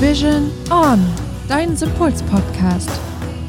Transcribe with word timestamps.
Vision 0.00 0.50
On, 0.70 0.98
dein 1.48 1.76
Sympuls-Podcast. 1.76 2.90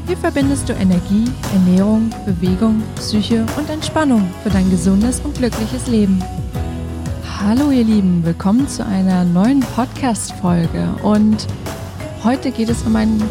Hier 0.06 0.16
verbindest 0.16 0.70
du 0.70 0.74
Energie, 0.74 1.26
Ernährung, 1.54 2.12
Bewegung, 2.24 2.84
Psyche 2.96 3.44
und 3.58 3.68
Entspannung 3.70 4.30
für 4.44 4.52
dein 4.52 4.70
gesundes 4.70 5.20
und 5.22 5.36
glückliches 5.36 5.88
Leben. 5.88 6.24
Hallo 7.40 7.72
ihr 7.72 7.84
Lieben, 7.84 8.24
willkommen 8.24 8.68
zu 8.68 8.86
einer 8.86 9.24
neuen 9.24 9.62
Podcast-Folge 9.62 10.88
und 11.02 11.48
heute 12.24 12.52
geht 12.52 12.70
es 12.70 12.84
um 12.84 12.96
ein 12.96 13.22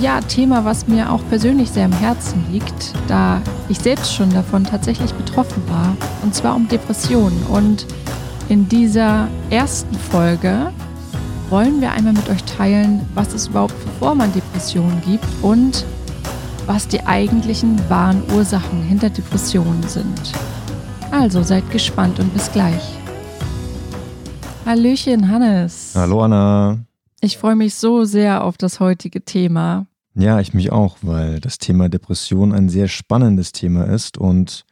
ja, 0.00 0.20
Thema, 0.20 0.64
was 0.64 0.86
mir 0.86 1.12
auch 1.12 1.20
persönlich 1.28 1.68
sehr 1.68 1.86
am 1.86 1.92
Herzen 1.92 2.44
liegt, 2.52 2.94
da 3.08 3.42
ich 3.68 3.80
selbst 3.80 4.14
schon 4.14 4.30
davon 4.30 4.62
tatsächlich 4.62 5.12
betroffen 5.14 5.62
war, 5.68 5.96
und 6.22 6.32
zwar 6.32 6.54
um 6.54 6.68
Depressionen. 6.68 7.42
Und 7.48 7.86
in 8.48 8.68
dieser 8.68 9.26
ersten 9.50 9.96
Folge 9.96 10.72
wollen 11.52 11.82
wir 11.82 11.92
einmal 11.92 12.14
mit 12.14 12.30
euch 12.30 12.42
teilen, 12.44 13.06
was 13.14 13.34
es 13.34 13.48
überhaupt 13.48 13.74
für 13.74 13.88
Formen 13.98 14.22
an 14.22 14.32
Depressionen 14.32 15.02
gibt 15.02 15.26
und 15.42 15.84
was 16.64 16.88
die 16.88 17.02
eigentlichen 17.02 17.78
wahren 17.90 18.22
Ursachen 18.34 18.82
hinter 18.82 19.10
Depressionen 19.10 19.82
sind. 19.82 20.32
Also 21.10 21.42
seid 21.42 21.70
gespannt 21.70 22.18
und 22.20 22.32
bis 22.32 22.50
gleich. 22.50 22.82
Hallöchen, 24.64 25.28
Hannes. 25.28 25.92
Hallo, 25.94 26.22
Anna. 26.22 26.78
Ich 27.20 27.36
freue 27.36 27.56
mich 27.56 27.74
so 27.74 28.04
sehr 28.04 28.44
auf 28.44 28.56
das 28.56 28.80
heutige 28.80 29.22
Thema. 29.22 29.86
Ja, 30.14 30.40
ich 30.40 30.54
mich 30.54 30.72
auch, 30.72 30.96
weil 31.02 31.38
das 31.38 31.58
Thema 31.58 31.90
Depression 31.90 32.54
ein 32.54 32.70
sehr 32.70 32.88
spannendes 32.88 33.52
Thema 33.52 33.84
ist 33.84 34.16
und 34.16 34.64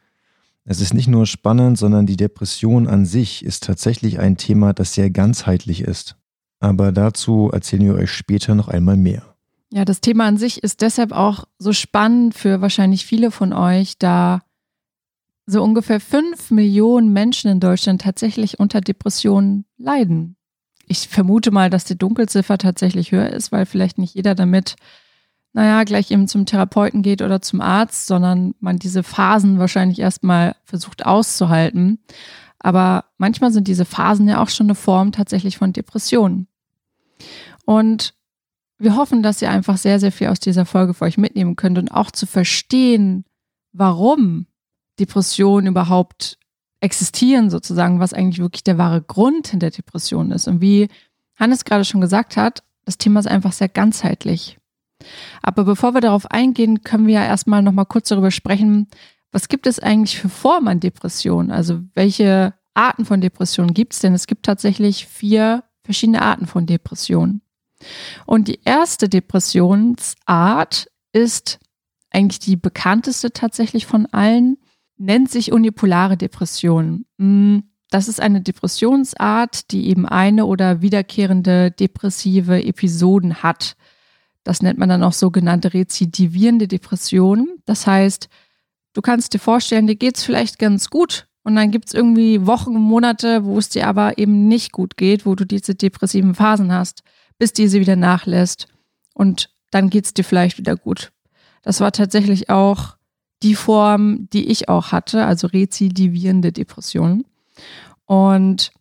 es 0.65 0.81
ist 0.81 0.95
nicht 0.95 1.07
nur 1.07 1.27
spannend, 1.27 1.77
sondern 1.77 2.07
die 2.07 2.17
Depression 2.17 2.87
an 2.87 3.05
sich 3.05 3.45
ist 3.45 3.65
tatsächlich 3.65 4.17
ein 4.17 4.37
Thema, 4.37 4.73
das 4.73 4.95
sehr 4.95 5.11
ganzheitlich 5.11 5.81
ist. 5.81 6.15
Aber 6.61 6.91
dazu 6.91 7.49
erzählen 7.51 7.83
wir 7.83 7.95
euch 7.95 8.11
später 8.11 8.55
noch 8.55 8.69
einmal 8.69 8.95
mehr. 8.95 9.23
Ja, 9.71 9.83
das 9.83 9.99
Thema 9.99 10.27
an 10.27 10.37
sich 10.37 10.63
ist 10.63 10.81
deshalb 10.81 11.11
auch 11.11 11.45
so 11.57 11.73
spannend 11.73 12.35
für 12.35 12.61
wahrscheinlich 12.61 13.05
viele 13.05 13.31
von 13.31 13.51
euch, 13.51 13.97
da 13.97 14.41
so 15.47 15.63
ungefähr 15.63 15.99
fünf 15.99 16.51
Millionen 16.51 17.11
Menschen 17.11 17.49
in 17.49 17.59
Deutschland 17.59 18.01
tatsächlich 18.01 18.59
unter 18.59 18.79
Depressionen 18.79 19.65
leiden. 19.77 20.35
Ich 20.87 21.07
vermute 21.07 21.51
mal, 21.51 21.69
dass 21.69 21.83
die 21.83 21.97
Dunkelziffer 21.97 22.57
tatsächlich 22.57 23.11
höher 23.11 23.29
ist, 23.29 23.51
weil 23.51 23.65
vielleicht 23.65 23.97
nicht 23.97 24.13
jeder 24.13 24.35
damit, 24.35 24.75
naja, 25.53 25.83
gleich 25.83 26.11
eben 26.11 26.27
zum 26.27 26.45
Therapeuten 26.45 27.01
geht 27.01 27.21
oder 27.21 27.41
zum 27.41 27.59
Arzt, 27.61 28.07
sondern 28.07 28.53
man 28.59 28.77
diese 28.77 29.03
Phasen 29.03 29.57
wahrscheinlich 29.57 29.99
erstmal 29.99 30.55
versucht 30.63 31.05
auszuhalten. 31.05 31.99
Aber 32.59 33.05
manchmal 33.17 33.51
sind 33.51 33.67
diese 33.67 33.85
Phasen 33.85 34.27
ja 34.27 34.43
auch 34.43 34.49
schon 34.49 34.67
eine 34.67 34.75
Form 34.75 35.11
tatsächlich 35.11 35.57
von 35.57 35.73
Depressionen. 35.73 36.47
Und 37.65 38.13
wir 38.77 38.95
hoffen, 38.95 39.21
dass 39.21 39.41
ihr 39.41 39.51
einfach 39.51 39.77
sehr, 39.77 39.99
sehr 39.99 40.11
viel 40.11 40.27
aus 40.27 40.39
dieser 40.39 40.65
Folge 40.65 40.93
für 40.93 41.05
euch 41.05 41.17
mitnehmen 41.17 41.55
könnt 41.55 41.77
und 41.77 41.91
auch 41.91 42.11
zu 42.11 42.25
verstehen, 42.25 43.25
warum 43.73 44.47
Depressionen 44.99 45.67
überhaupt 45.67 46.37
existieren, 46.79 47.49
sozusagen, 47.49 47.99
was 47.99 48.13
eigentlich 48.13 48.39
wirklich 48.39 48.63
der 48.63 48.77
wahre 48.77 49.01
Grund 49.01 49.47
hinter 49.47 49.69
Depressionen 49.69 50.31
ist. 50.31 50.47
Und 50.47 50.61
wie 50.61 50.87
Hannes 51.37 51.63
gerade 51.63 51.85
schon 51.85 52.01
gesagt 52.01 52.37
hat, 52.37 52.63
das 52.85 52.97
Thema 52.97 53.19
ist 53.19 53.27
einfach 53.27 53.53
sehr 53.53 53.69
ganzheitlich. 53.69 54.57
Aber 55.41 55.63
bevor 55.63 55.93
wir 55.93 56.01
darauf 56.01 56.29
eingehen, 56.29 56.83
können 56.83 57.07
wir 57.07 57.15
ja 57.15 57.25
erstmal 57.25 57.61
nochmal 57.61 57.85
kurz 57.85 58.09
darüber 58.09 58.31
sprechen, 58.31 58.87
was 59.31 59.47
gibt 59.47 59.67
es 59.67 59.79
eigentlich 59.79 60.19
für 60.19 60.29
Formen 60.29 60.67
an 60.67 60.79
Depressionen? 60.79 61.51
Also 61.51 61.81
welche 61.93 62.53
Arten 62.73 63.05
von 63.05 63.21
Depressionen 63.21 63.73
gibt 63.73 63.93
es 63.93 63.99
denn? 63.99 64.13
Es 64.13 64.27
gibt 64.27 64.45
tatsächlich 64.45 65.07
vier 65.07 65.63
verschiedene 65.91 66.21
Arten 66.21 66.47
von 66.47 66.65
Depressionen. 66.65 67.41
Und 68.25 68.47
die 68.47 68.61
erste 68.63 69.09
Depressionsart 69.09 70.87
ist 71.11 71.59
eigentlich 72.11 72.39
die 72.39 72.55
bekannteste 72.55 73.33
tatsächlich 73.33 73.85
von 73.85 74.05
allen, 74.05 74.57
nennt 74.97 75.29
sich 75.29 75.51
unipolare 75.51 76.15
Depression. 76.15 77.05
Hm, 77.19 77.63
das 77.89 78.07
ist 78.07 78.21
eine 78.21 78.39
Depressionsart, 78.39 79.71
die 79.71 79.89
eben 79.89 80.05
eine 80.05 80.45
oder 80.45 80.81
wiederkehrende 80.81 81.71
depressive 81.71 82.63
Episoden 82.63 83.43
hat. 83.43 83.75
Das 84.43 84.61
nennt 84.61 84.79
man 84.79 84.87
dann 84.87 85.03
auch 85.03 85.11
sogenannte 85.11 85.73
rezidivierende 85.73 86.69
Depression. 86.69 87.49
Das 87.65 87.85
heißt, 87.85 88.29
du 88.93 89.01
kannst 89.01 89.33
dir 89.33 89.39
vorstellen, 89.39 89.87
dir 89.87 89.97
geht 89.97 90.17
es 90.17 90.23
vielleicht 90.23 90.57
ganz 90.57 90.89
gut 90.89 91.27
und 91.43 91.55
dann 91.55 91.71
gibt 91.71 91.87
es 91.87 91.93
irgendwie 91.93 92.45
Wochen, 92.45 92.73
Monate, 92.73 93.45
wo 93.45 93.57
es 93.57 93.69
dir 93.69 93.87
aber 93.87 94.17
eben 94.17 94.47
nicht 94.47 94.71
gut 94.71 94.97
geht, 94.97 95.25
wo 95.25 95.35
du 95.35 95.45
diese 95.45 95.75
depressiven 95.75 96.35
Phasen 96.35 96.71
hast, 96.71 97.03
bis 97.39 97.53
diese 97.53 97.79
wieder 97.79 97.95
nachlässt. 97.95 98.67
Und 99.13 99.49
dann 99.71 99.89
geht 99.89 100.05
es 100.05 100.13
dir 100.13 100.23
vielleicht 100.23 100.57
wieder 100.57 100.75
gut. 100.75 101.11
Das 101.63 101.79
war 101.79 101.91
tatsächlich 101.91 102.49
auch 102.49 102.95
die 103.41 103.55
Form, 103.55 104.29
die 104.31 104.51
ich 104.51 104.69
auch 104.69 104.91
hatte, 104.91 105.25
also 105.25 105.47
rezidivierende 105.47 106.51
Depressionen. 106.51 107.25
Und 108.05 108.71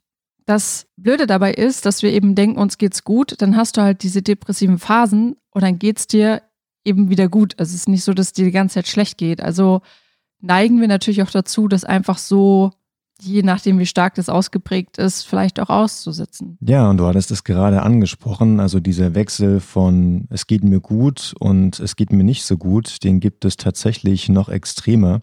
das 0.45 0.87
Blöde 0.97 1.27
dabei 1.27 1.55
ist, 1.55 1.87
dass 1.87 2.03
wir 2.03 2.13
eben 2.13 2.35
denken, 2.35 2.59
uns 2.59 2.77
geht's 2.77 3.05
gut, 3.05 3.41
dann 3.41 3.57
hast 3.57 3.77
du 3.77 3.83
halt 3.83 4.03
diese 4.03 4.21
depressiven 4.21 4.79
Phasen 4.79 5.37
und 5.51 5.63
dann 5.63 5.79
geht's 5.79 6.07
dir 6.07 6.43
eben 6.85 7.09
wieder 7.09 7.29
gut. 7.29 7.55
Also 7.59 7.71
es 7.71 7.83
ist 7.83 7.89
nicht 7.89 8.05
so, 8.05 8.13
dass 8.13 8.33
dir 8.33 8.45
die 8.45 8.51
ganze 8.51 8.75
Zeit 8.75 8.89
schlecht 8.89 9.17
geht. 9.17 9.41
Also 9.41 9.81
neigen 10.41 10.81
wir 10.81 10.89
natürlich 10.89 11.23
auch 11.23 11.31
dazu, 11.31 11.69
das 11.69 11.85
einfach 11.85 12.19
so, 12.19 12.73
je 13.21 13.43
nachdem 13.43 13.79
wie 13.79 13.87
stark 13.87 14.15
das 14.15 14.29
ausgeprägt 14.29 14.99
ist, 14.99 15.23
vielleicht 15.23 15.61
auch 15.61 15.71
auszusitzen. 15.71 16.59
Ja, 16.61 16.89
und 16.89 16.97
du 16.97 17.07
hattest 17.07 17.31
es 17.31 17.45
gerade 17.45 17.83
angesprochen, 17.83 18.61
also 18.61 18.81
dieser 18.81 19.15
Wechsel 19.15 19.61
von 19.61 20.27
es 20.31 20.47
geht 20.47 20.65
mir 20.65 20.81
gut 20.81 21.35
und 21.39 21.79
es 21.81 21.97
geht 21.97 22.13
mir 22.13 22.25
nicht 22.25 22.45
so 22.45 22.57
gut, 22.57 23.05
den 23.05 23.21
gibt 23.21 23.45
es 23.45 23.57
tatsächlich 23.57 24.29
noch 24.29 24.49
extremer. 24.49 25.23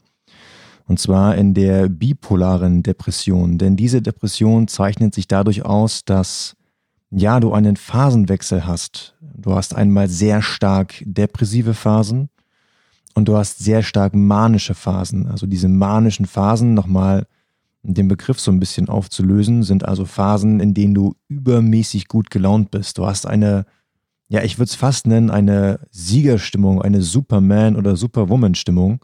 Und 0.86 1.00
zwar 1.00 1.36
in 1.36 1.54
der 1.54 1.90
bipolaren 1.90 2.82
Depression. 2.82 3.58
Denn 3.58 3.76
diese 3.76 4.02
Depression 4.02 4.70
zeichnet 4.70 5.14
sich 5.14 5.28
dadurch 5.28 5.66
aus, 5.66 6.06
dass 6.06 6.56
ja, 7.10 7.40
du 7.40 7.54
einen 7.54 7.76
Phasenwechsel 7.76 8.66
hast. 8.66 9.16
Du 9.20 9.54
hast 9.54 9.76
einmal 9.76 10.08
sehr 10.08 10.42
stark 10.42 11.04
depressive 11.06 11.74
Phasen 11.74 12.30
und 13.18 13.28
du 13.28 13.36
hast 13.36 13.58
sehr 13.58 13.82
stark 13.82 14.14
manische 14.14 14.76
Phasen. 14.76 15.26
Also 15.26 15.48
diese 15.48 15.68
manischen 15.68 16.28
Phasen, 16.28 16.76
nochmal 16.76 17.26
den 17.82 18.08
Begriff 18.08 18.40
so 18.40 18.52
ein 18.52 18.60
bisschen 18.60 18.90
aufzulösen, 18.90 19.64
sind 19.64 19.84
also 19.84 20.06
Phasen, 20.06 20.60
in 20.60 20.76
denen 20.76 20.94
du 20.94 21.16
übermäßig 21.28 22.10
gut 22.10 22.30
gelaunt 22.30 22.70
bist. 22.70 23.00
Du 23.00 23.08
hast 23.08 23.26
eine, 23.26 23.66
ja, 24.30 24.44
ich 24.44 24.60
würde 24.60 24.70
es 24.70 24.76
fast 24.76 25.08
nennen, 25.08 25.32
eine 25.32 25.80
Siegerstimmung, 25.90 26.80
eine 26.80 27.02
Superman- 27.02 27.76
oder 27.76 27.96
Superwoman-Stimmung 27.96 29.04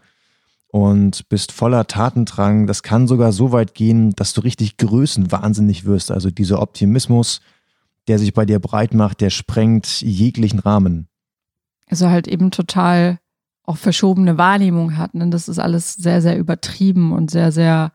und 0.67 1.27
bist 1.27 1.51
voller 1.51 1.87
Tatendrang. 1.87 2.67
Das 2.67 2.83
kann 2.83 3.07
sogar 3.07 3.31
so 3.31 3.51
weit 3.51 3.73
gehen, 3.73 4.11
dass 4.11 4.33
du 4.33 4.41
richtig 4.41 4.77
größenwahnsinnig 4.77 5.85
wirst. 5.85 6.11
Also 6.11 6.29
dieser 6.29 6.61
Optimismus, 6.61 7.41
der 8.07 8.19
sich 8.19 8.35
bei 8.35 8.45
dir 8.45 8.59
breit 8.59 8.93
macht, 8.93 9.21
der 9.21 9.31
sprengt 9.31 10.03
jeglichen 10.03 10.59
Rahmen. 10.59 11.07
Also 11.87 12.11
halt 12.11 12.27
eben 12.27 12.51
total 12.51 13.17
auch 13.63 13.77
verschobene 13.77 14.37
Wahrnehmung 14.37 14.97
hat. 14.97 15.13
Ne? 15.13 15.29
Das 15.29 15.47
ist 15.47 15.59
alles 15.59 15.93
sehr, 15.93 16.21
sehr 16.21 16.37
übertrieben 16.37 17.13
und 17.13 17.31
sehr, 17.31 17.51
sehr 17.51 17.91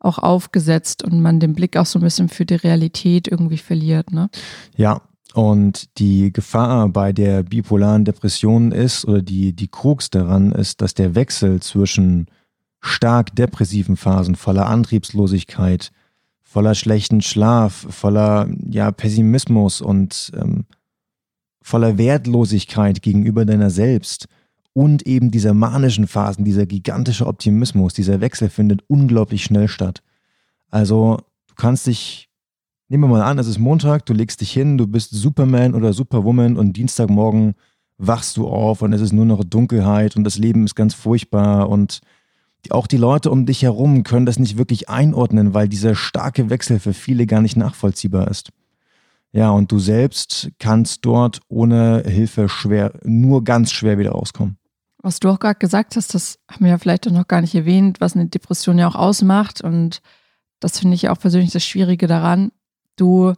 auch 0.00 0.18
aufgesetzt 0.18 1.02
und 1.02 1.20
man 1.20 1.40
den 1.40 1.54
Blick 1.54 1.76
auch 1.76 1.86
so 1.86 1.98
ein 1.98 2.02
bisschen 2.02 2.28
für 2.28 2.46
die 2.46 2.54
Realität 2.54 3.26
irgendwie 3.26 3.58
verliert. 3.58 4.12
Ne? 4.12 4.30
Ja, 4.76 5.02
und 5.34 5.98
die 5.98 6.32
Gefahr 6.32 6.88
bei 6.88 7.12
der 7.12 7.42
bipolaren 7.42 8.04
Depression 8.04 8.72
ist, 8.72 9.04
oder 9.06 9.22
die, 9.22 9.54
die 9.54 9.68
Krux 9.68 10.10
daran 10.10 10.52
ist, 10.52 10.80
dass 10.80 10.94
der 10.94 11.14
Wechsel 11.14 11.60
zwischen 11.60 12.26
stark 12.80 13.34
depressiven 13.34 13.96
Phasen 13.96 14.36
voller 14.36 14.66
Antriebslosigkeit, 14.66 15.90
voller 16.42 16.74
schlechten 16.74 17.20
Schlaf, 17.20 17.86
voller 17.90 18.48
ja, 18.68 18.90
Pessimismus 18.90 19.80
und 19.80 20.32
ähm, 20.34 20.64
voller 21.60 21.98
Wertlosigkeit 21.98 23.02
gegenüber 23.02 23.44
deiner 23.44 23.70
selbst 23.70 24.28
und 24.78 25.08
eben 25.08 25.32
dieser 25.32 25.54
manischen 25.54 26.06
Phasen, 26.06 26.44
dieser 26.44 26.64
gigantische 26.64 27.26
Optimismus, 27.26 27.94
dieser 27.94 28.20
Wechsel 28.20 28.48
findet 28.48 28.84
unglaublich 28.86 29.42
schnell 29.42 29.66
statt. 29.66 30.04
Also 30.70 31.16
du 31.48 31.54
kannst 31.56 31.88
dich, 31.88 32.28
nehmen 32.86 33.02
wir 33.02 33.08
mal 33.08 33.22
an, 33.22 33.40
es 33.40 33.48
ist 33.48 33.58
Montag, 33.58 34.06
du 34.06 34.12
legst 34.12 34.40
dich 34.40 34.52
hin, 34.52 34.78
du 34.78 34.86
bist 34.86 35.10
Superman 35.10 35.74
oder 35.74 35.92
Superwoman 35.92 36.56
und 36.56 36.74
Dienstagmorgen 36.74 37.56
wachst 37.96 38.36
du 38.36 38.46
auf 38.46 38.80
und 38.80 38.92
es 38.92 39.00
ist 39.00 39.12
nur 39.12 39.24
noch 39.24 39.42
Dunkelheit 39.42 40.14
und 40.14 40.22
das 40.22 40.38
Leben 40.38 40.64
ist 40.64 40.76
ganz 40.76 40.94
furchtbar 40.94 41.68
und 41.68 41.98
auch 42.70 42.86
die 42.86 42.98
Leute 42.98 43.32
um 43.32 43.46
dich 43.46 43.62
herum 43.62 44.04
können 44.04 44.26
das 44.26 44.38
nicht 44.38 44.58
wirklich 44.58 44.88
einordnen, 44.88 45.54
weil 45.54 45.68
dieser 45.68 45.96
starke 45.96 46.50
Wechsel 46.50 46.78
für 46.78 46.92
viele 46.92 47.26
gar 47.26 47.42
nicht 47.42 47.56
nachvollziehbar 47.56 48.28
ist. 48.28 48.50
Ja, 49.32 49.50
und 49.50 49.72
du 49.72 49.80
selbst 49.80 50.52
kannst 50.60 51.04
dort 51.04 51.40
ohne 51.48 52.04
Hilfe 52.06 52.48
schwer, 52.48 52.92
nur 53.02 53.42
ganz 53.42 53.72
schwer 53.72 53.98
wieder 53.98 54.12
rauskommen. 54.12 54.56
Was 55.00 55.20
du 55.20 55.28
auch 55.30 55.38
gerade 55.38 55.58
gesagt 55.58 55.96
hast, 55.96 56.14
das 56.14 56.38
haben 56.50 56.64
wir 56.64 56.72
ja 56.72 56.78
vielleicht 56.78 57.06
auch 57.06 57.12
noch 57.12 57.28
gar 57.28 57.40
nicht 57.40 57.54
erwähnt, 57.54 58.00
was 58.00 58.14
eine 58.14 58.26
Depression 58.26 58.78
ja 58.78 58.88
auch 58.88 58.96
ausmacht. 58.96 59.60
Und 59.60 60.00
das 60.60 60.80
finde 60.80 60.96
ich 60.96 61.08
auch 61.08 61.18
persönlich 61.18 61.52
das 61.52 61.64
Schwierige 61.64 62.06
daran. 62.06 62.50
Du 62.96 63.34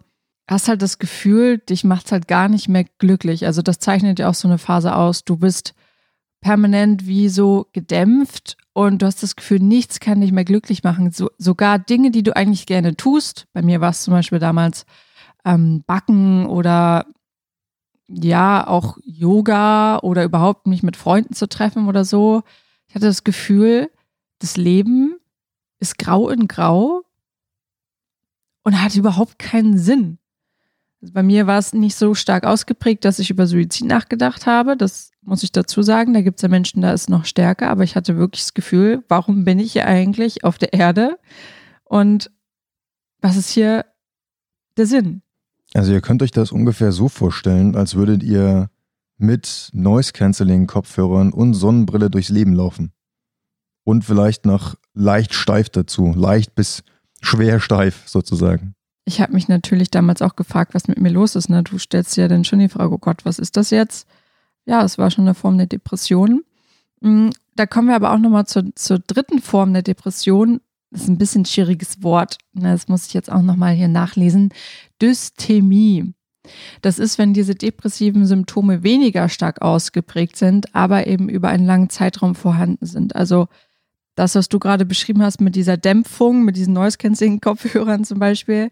hast 0.49 0.69
halt 0.69 0.83
das 0.83 0.99
Gefühl, 0.99 1.59
dich 1.59 1.85
macht 1.85 2.07
es 2.07 2.13
halt 2.13 2.29
gar 2.29 2.49
nicht 2.49 2.69
mehr 2.69 2.85
glücklich. 2.99 3.47
Also 3.47 3.63
das 3.63 3.79
zeichnet 3.79 4.19
ja 4.19 4.29
auch 4.29 4.35
so 4.35 4.49
eine 4.49 4.59
Phase 4.59 4.97
aus. 4.97 5.25
Du 5.25 5.37
bist 5.37 5.75
permanent 6.41 7.07
wie 7.07 7.29
so 7.29 7.67
gedämpft 7.73 8.57
und 8.73 9.03
du 9.03 9.07
hast 9.07 9.23
das 9.23 9.37
Gefühl, 9.37 9.61
nichts 9.61 10.01
kann 10.01 10.21
dich 10.21 10.33
mehr 10.33 10.45
glücklich 10.45 10.83
machen. 10.83 11.11
So, 11.13 11.31
sogar 11.39 11.79
Dinge, 11.79 12.11
die 12.11 12.23
du 12.23 12.35
eigentlich 12.35 12.67
gerne 12.67 12.97
tust. 12.97 13.47
Bei 13.53 13.63
mir 13.63 13.81
war 13.81 13.91
es 13.91 14.03
zum 14.03 14.13
Beispiel 14.13 14.39
damals 14.39 14.87
ähm, 15.45 15.85
Backen 15.87 16.47
oder 16.47 17.07
ja, 18.13 18.67
auch 18.67 18.99
Yoga 19.05 19.99
oder 20.01 20.25
überhaupt 20.25 20.67
mich 20.67 20.83
mit 20.83 20.97
Freunden 20.97 21.35
zu 21.35 21.49
treffen 21.49 21.89
oder 21.89 22.05
so. 22.05 22.43
Ich 22.89 22.95
hatte 22.95 23.07
das 23.07 23.25
Gefühl, 23.25 23.91
das 24.41 24.57
Leben 24.57 25.17
ist 25.79 25.99
grau 25.99 26.29
in 26.29 26.49
grau 26.49 27.03
und 28.63 28.83
hat 28.83 28.97
überhaupt 28.97 29.39
keinen 29.39 29.79
Sinn. 29.79 30.19
Also 31.01 31.15
bei 31.15 31.23
mir 31.23 31.47
war 31.47 31.59
es 31.59 31.73
nicht 31.73 31.97
so 31.97 32.15
stark 32.15 32.45
ausgeprägt, 32.45 33.05
dass 33.05 33.19
ich 33.19 33.31
über 33.31 33.47
Suizid 33.47 33.87
nachgedacht 33.87 34.47
habe. 34.47 34.77
Das 34.77 35.13
muss 35.23 35.43
ich 35.43 35.53
dazu 35.53 35.83
sagen. 35.83 36.13
Da 36.13 36.21
gibt 36.21 36.39
es 36.39 36.43
ja 36.43 36.49
Menschen, 36.49 36.83
da 36.83 36.93
ist 36.93 37.09
noch 37.09 37.25
stärker. 37.25 37.71
Aber 37.71 37.85
ich 37.85 37.97
hatte 37.97 38.17
wirklich 38.17 38.43
das 38.43 38.55
Gefühl, 38.55 39.03
warum 39.09 39.45
bin 39.45 39.59
ich 39.59 39.73
hier 39.73 39.87
eigentlich 39.87 40.45
auf 40.45 40.59
der 40.59 40.75
Erde? 40.75 41.19
Und 41.85 42.31
was 43.23 43.37
ist 43.37 43.51
hier 43.51 43.87
der 44.77 44.87
Sinn? 44.87 45.23
Also 45.75 45.93
ihr 45.93 46.01
könnt 46.01 46.23
euch 46.23 46.33
das 46.33 46.53
ungefähr 46.53 46.93
so 46.93 47.09
vorstellen, 47.09 47.77
als 47.77 47.95
würdet 47.95 48.23
ihr 48.23 48.71
mit 49.19 49.71
Noise-Canceling-Kopfhörern 49.73 51.33
und 51.33 51.55
Sonnenbrille 51.55 52.11
durchs 52.11 52.31
Leben 52.31 52.55
laufen. 52.55 52.93
Und 53.85 54.05
vielleicht 54.05 54.47
noch 54.47 54.77
leicht 54.95 55.35
steif 55.35 55.69
dazu, 55.71 56.13
leicht 56.17 56.55
bis 56.55 56.83
schwer 57.21 57.61
steif 57.61 58.03
sozusagen. 58.07 58.75
Ich 59.05 59.21
habe 59.21 59.33
mich 59.33 59.49
natürlich 59.49 59.91
damals 59.91 60.23
auch 60.23 60.37
gefragt, 60.37 60.75
was 60.75 60.89
mit 60.89 61.01
mir 61.01 61.11
los 61.11 61.35
ist. 61.35 61.49
Ne? 61.49 61.63
Du 61.63 61.79
stellst 61.79 62.17
dir 62.17 62.23
ja 62.23 62.29
dann 62.29 62.45
schon 62.45 62.59
die 62.59 62.69
Frage, 62.69 62.95
oh 62.95 62.99
Gott, 62.99 63.25
was 63.25 63.39
ist 63.39 63.57
das 63.57 63.71
jetzt? 63.71 64.07
Ja, 64.67 64.85
es 64.85 64.99
war 64.99 65.11
schon 65.11 65.25
eine 65.25 65.35
Form 65.35 65.59
der 65.59 65.67
Depression. 65.67 66.45
Mm, 67.01 67.31
da 67.57 67.67
kommen 67.67 67.89
wir 67.89 67.97
aber 67.97 68.13
auch 68.13 68.19
nochmal 68.19 68.47
zur, 68.47 68.65
zur 68.75 68.99
dritten 69.01 69.41
Form 69.41 69.73
der 69.73 69.83
Depression. 69.83 70.61
Das 70.91 71.03
ist 71.03 71.09
ein 71.09 71.19
bisschen 71.19 71.45
schwieriges 71.45 72.03
Wort. 72.03 72.39
Ne? 72.53 72.73
Das 72.73 72.89
muss 72.89 73.07
ich 73.07 73.15
jetzt 73.15 73.31
auch 73.31 73.43
nochmal 73.43 73.75
hier 73.75 73.89
nachlesen. 73.89 74.53
Dysthemie. 75.01 76.15
Das 76.83 76.99
ist, 76.99 77.19
wenn 77.19 77.35
diese 77.35 77.55
depressiven 77.55 78.27
Symptome 78.27 78.83
weniger 78.83 79.29
stark 79.29 79.63
ausgeprägt 79.63 80.37
sind, 80.37 80.75
aber 80.75 81.07
eben 81.07 81.29
über 81.29 81.49
einen 81.49 81.67
langen 81.67 81.91
Zeitraum 81.91 82.35
vorhanden 82.35 82.87
sind. 82.87 83.15
Also 83.15 83.47
das, 84.17 84.35
was 84.35 84.49
du 84.49 84.59
gerade 84.59 84.85
beschrieben 84.85 85.23
hast 85.23 85.41
mit 85.41 85.55
dieser 85.55 85.77
Dämpfung, 85.77 86.45
mit 86.45 86.57
diesen 86.57 86.75
Noise-Canceling-Kopfhörern 86.75 88.05
zum 88.05 88.19
Beispiel, 88.19 88.71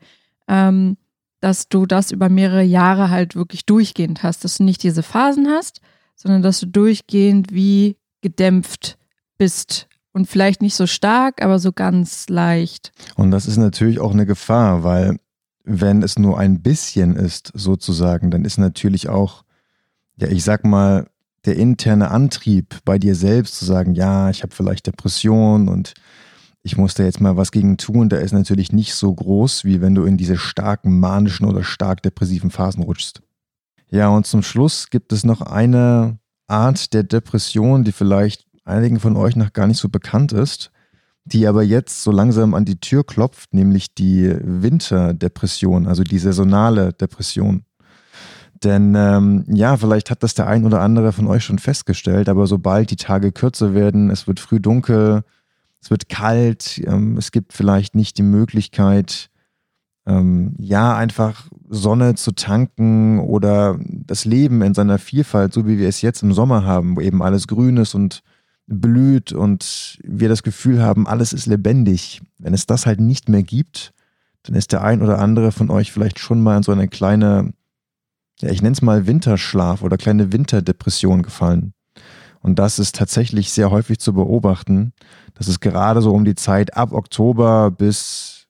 ähm, 0.48 0.96
dass 1.40 1.68
du 1.68 1.86
das 1.86 2.10
über 2.10 2.28
mehrere 2.28 2.62
Jahre 2.62 3.10
halt 3.10 3.36
wirklich 3.36 3.64
durchgehend 3.64 4.22
hast, 4.22 4.44
dass 4.44 4.58
du 4.58 4.64
nicht 4.64 4.82
diese 4.82 5.02
Phasen 5.02 5.48
hast, 5.48 5.80
sondern 6.16 6.42
dass 6.42 6.58
du 6.60 6.66
durchgehend 6.66 7.52
wie 7.52 7.96
gedämpft 8.22 8.98
bist 9.36 9.87
und 10.12 10.26
vielleicht 10.26 10.62
nicht 10.62 10.74
so 10.74 10.86
stark, 10.86 11.42
aber 11.42 11.58
so 11.58 11.72
ganz 11.72 12.28
leicht. 12.28 12.92
Und 13.16 13.30
das 13.30 13.46
ist 13.46 13.56
natürlich 13.56 14.00
auch 14.00 14.12
eine 14.12 14.26
Gefahr, 14.26 14.84
weil 14.84 15.18
wenn 15.64 16.02
es 16.02 16.18
nur 16.18 16.38
ein 16.38 16.62
bisschen 16.62 17.16
ist, 17.16 17.52
sozusagen, 17.54 18.30
dann 18.30 18.44
ist 18.44 18.58
natürlich 18.58 19.08
auch, 19.08 19.44
ja, 20.16 20.28
ich 20.28 20.42
sag 20.42 20.64
mal, 20.64 21.08
der 21.44 21.56
interne 21.56 22.10
Antrieb 22.10 22.76
bei 22.84 22.98
dir 22.98 23.14
selbst 23.14 23.58
zu 23.58 23.64
sagen, 23.64 23.94
ja, 23.94 24.30
ich 24.30 24.42
habe 24.42 24.54
vielleicht 24.54 24.86
Depression 24.86 25.68
und 25.68 25.94
ich 26.62 26.76
muss 26.76 26.94
da 26.94 27.04
jetzt 27.04 27.20
mal 27.20 27.36
was 27.36 27.52
gegen 27.52 27.76
tun, 27.76 28.08
der 28.08 28.20
ist 28.20 28.32
natürlich 28.32 28.72
nicht 28.72 28.94
so 28.94 29.14
groß, 29.14 29.64
wie 29.64 29.80
wenn 29.80 29.94
du 29.94 30.04
in 30.04 30.16
diese 30.16 30.36
starken 30.36 30.98
manischen 30.98 31.46
oder 31.46 31.62
stark 31.62 32.02
depressiven 32.02 32.50
Phasen 32.50 32.82
rutschst. 32.82 33.22
Ja, 33.90 34.08
und 34.08 34.26
zum 34.26 34.42
Schluss 34.42 34.90
gibt 34.90 35.12
es 35.12 35.24
noch 35.24 35.40
eine 35.40 36.18
Art 36.46 36.92
der 36.92 37.04
Depression, 37.04 37.84
die 37.84 37.92
vielleicht 37.92 38.46
einigen 38.68 39.00
von 39.00 39.16
euch 39.16 39.36
noch 39.36 39.52
gar 39.52 39.66
nicht 39.66 39.78
so 39.78 39.88
bekannt 39.88 40.32
ist, 40.32 40.70
die 41.24 41.46
aber 41.46 41.62
jetzt 41.62 42.02
so 42.02 42.10
langsam 42.10 42.54
an 42.54 42.64
die 42.64 42.80
Tür 42.80 43.04
klopft, 43.04 43.52
nämlich 43.52 43.94
die 43.94 44.34
Winterdepression, 44.40 45.86
also 45.86 46.02
die 46.02 46.18
saisonale 46.18 46.92
Depression. 46.92 47.64
Denn 48.64 48.94
ähm, 48.96 49.44
ja, 49.48 49.76
vielleicht 49.76 50.10
hat 50.10 50.22
das 50.22 50.34
der 50.34 50.48
ein 50.48 50.64
oder 50.64 50.80
andere 50.80 51.12
von 51.12 51.26
euch 51.26 51.44
schon 51.44 51.58
festgestellt, 51.58 52.28
aber 52.28 52.46
sobald 52.46 52.90
die 52.90 52.96
Tage 52.96 53.30
kürzer 53.30 53.74
werden, 53.74 54.10
es 54.10 54.26
wird 54.26 54.40
früh 54.40 54.58
dunkel, 54.58 55.22
es 55.80 55.90
wird 55.90 56.08
kalt, 56.08 56.82
ähm, 56.84 57.16
es 57.16 57.30
gibt 57.30 57.52
vielleicht 57.52 57.94
nicht 57.94 58.18
die 58.18 58.22
Möglichkeit, 58.22 59.30
ähm, 60.06 60.54
ja, 60.58 60.96
einfach 60.96 61.48
Sonne 61.68 62.14
zu 62.14 62.32
tanken 62.32 63.20
oder 63.20 63.78
das 63.84 64.24
Leben 64.24 64.62
in 64.62 64.74
seiner 64.74 64.98
Vielfalt, 64.98 65.52
so 65.52 65.66
wie 65.66 65.78
wir 65.78 65.88
es 65.88 66.02
jetzt 66.02 66.22
im 66.22 66.32
Sommer 66.32 66.64
haben, 66.64 66.96
wo 66.96 67.00
eben 67.00 67.22
alles 67.22 67.46
grün 67.46 67.76
ist 67.76 67.94
und 67.94 68.22
blüht 68.68 69.32
und 69.32 69.98
wir 70.02 70.28
das 70.28 70.42
Gefühl 70.42 70.82
haben, 70.82 71.06
alles 71.06 71.32
ist 71.32 71.46
lebendig. 71.46 72.20
Wenn 72.38 72.54
es 72.54 72.66
das 72.66 72.86
halt 72.86 73.00
nicht 73.00 73.28
mehr 73.28 73.42
gibt, 73.42 73.92
dann 74.42 74.54
ist 74.54 74.72
der 74.72 74.82
ein 74.82 75.02
oder 75.02 75.18
andere 75.18 75.52
von 75.52 75.70
euch 75.70 75.90
vielleicht 75.90 76.18
schon 76.18 76.42
mal 76.42 76.58
in 76.58 76.62
so 76.62 76.72
eine 76.72 76.86
kleine, 76.86 77.52
ja, 78.40 78.50
ich 78.50 78.62
nenne 78.62 78.74
es 78.74 78.82
mal 78.82 79.06
Winterschlaf 79.06 79.82
oder 79.82 79.96
kleine 79.96 80.32
Winterdepression 80.32 81.22
gefallen. 81.22 81.72
Und 82.40 82.58
das 82.58 82.78
ist 82.78 82.94
tatsächlich 82.94 83.50
sehr 83.50 83.70
häufig 83.70 83.98
zu 83.98 84.12
beobachten. 84.12 84.92
Das 85.34 85.48
ist 85.48 85.60
gerade 85.60 86.02
so 86.02 86.12
um 86.12 86.24
die 86.24 86.36
Zeit 86.36 86.76
ab 86.76 86.92
Oktober 86.92 87.70
bis 87.70 88.46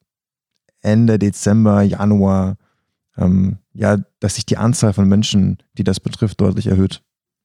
Ende 0.83 1.19
Dezember, 1.19 1.83
Januar, 1.83 2.57
ähm, 3.17 3.59
ja, 3.73 3.97
dass 4.21 4.35
sich 4.35 4.47
die 4.47 4.57
Anzahl 4.57 4.93
von 4.93 5.09
Menschen, 5.09 5.59
die 5.77 5.85
das 5.85 6.01
betrifft, 6.01 6.41
deutlich 6.41 6.67
erhöht. 6.67 7.03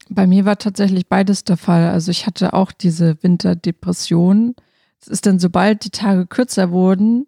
Bei 0.10 0.28
mir 0.28 0.46
war 0.46 0.58
tatsächlich 0.58 1.08
beides 1.08 1.44
der 1.44 1.58
Fall. 1.58 1.90
Also 1.90 2.12
ich 2.12 2.26
hatte 2.26 2.54
auch 2.54 2.72
diese 2.72 3.22
Winterdepression. 3.22 4.56
Es 5.02 5.08
ist 5.08 5.26
dann, 5.26 5.40
sobald 5.40 5.86
die 5.86 5.90
Tage 5.90 6.28
kürzer 6.28 6.72
wurden, 6.72 7.28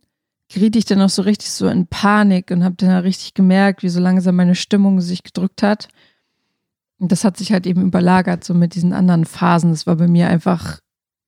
geriet 0.50 0.76
ich 0.76 0.86
dann 0.86 1.02
auch 1.02 1.10
so 1.10 1.22
richtig 1.22 1.52
so 1.52 1.68
in 1.68 1.88
Panik 1.88 2.52
und 2.52 2.64
habe 2.64 2.76
dann 2.76 2.92
richtig 3.00 3.34
gemerkt, 3.34 3.84
wie 3.84 3.90
so 3.90 4.00
langsam 4.00 4.36
meine 4.36 4.56
Stimmung 4.56 5.02
sich 5.02 5.24
gedrückt 5.24 5.64
hat. 5.64 5.88
Und 6.98 7.12
das 7.12 7.24
hat 7.24 7.38
sich 7.38 7.52
halt 7.52 7.68
eben 7.68 7.82
überlagert, 7.82 8.44
so 8.44 8.54
mit 8.54 8.76
diesen 8.76 8.94
anderen 8.94 9.26
Phasen. 9.26 9.72
Das 9.72 9.88
war 9.88 9.96
bei 9.98 10.08
mir 10.08 10.30
einfach 10.30 10.80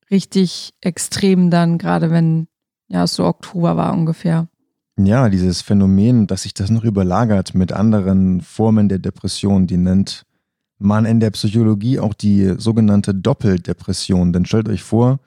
richtig 0.09 0.73
extrem 0.81 1.49
dann, 1.49 1.77
gerade 1.77 2.09
wenn 2.09 2.47
ja 2.87 3.03
es 3.03 3.15
so 3.15 3.25
Oktober 3.25 3.75
war 3.75 3.93
ungefähr. 3.93 4.47
Ja, 4.97 5.29
dieses 5.29 5.61
Phänomen, 5.61 6.25
dass 6.25 6.43
sich 6.43 6.53
das 6.53 6.69
noch 6.69 6.83
überlagert 6.83 7.53
mit 7.53 7.71
anderen 7.71 8.41
Formen 8.41 8.89
der 8.89 8.99
Depression, 8.99 9.67
die 9.67 9.77
nennt 9.77 10.23
man 10.79 11.05
in 11.05 11.19
der 11.19 11.31
Psychologie 11.31 11.99
auch 11.99 12.13
die 12.13 12.53
sogenannte 12.57 13.13
Doppeldepression. 13.13 14.33
Denn 14.33 14.45
stellt 14.45 14.69
euch 14.69 14.83
vor, 14.83 15.19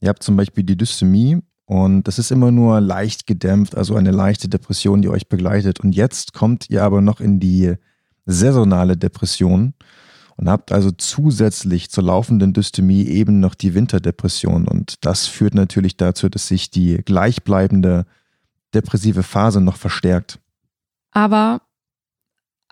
ihr 0.00 0.08
habt 0.08 0.22
zum 0.22 0.36
Beispiel 0.36 0.64
die 0.64 0.76
Dysthemie 0.76 1.40
und 1.64 2.06
das 2.08 2.18
ist 2.18 2.30
immer 2.30 2.50
nur 2.50 2.80
leicht 2.80 3.26
gedämpft, 3.26 3.76
also 3.76 3.94
eine 3.94 4.10
leichte 4.10 4.48
Depression, 4.48 5.00
die 5.00 5.08
euch 5.08 5.28
begleitet. 5.28 5.80
Und 5.80 5.94
jetzt 5.94 6.34
kommt 6.34 6.68
ihr 6.68 6.82
aber 6.84 7.00
noch 7.00 7.20
in 7.20 7.40
die 7.40 7.74
saisonale 8.26 8.96
Depression 8.96 9.74
und 10.36 10.48
habt 10.48 10.72
also 10.72 10.90
zusätzlich 10.90 11.90
zur 11.90 12.04
laufenden 12.04 12.52
Dysthemie 12.52 13.04
eben 13.04 13.40
noch 13.40 13.54
die 13.54 13.74
Winterdepression. 13.74 14.66
Und 14.66 15.04
das 15.04 15.26
führt 15.26 15.54
natürlich 15.54 15.96
dazu, 15.96 16.28
dass 16.28 16.48
sich 16.48 16.70
die 16.70 16.96
gleichbleibende 16.96 18.06
depressive 18.74 19.22
Phase 19.22 19.60
noch 19.60 19.76
verstärkt. 19.76 20.38
Aber 21.12 21.60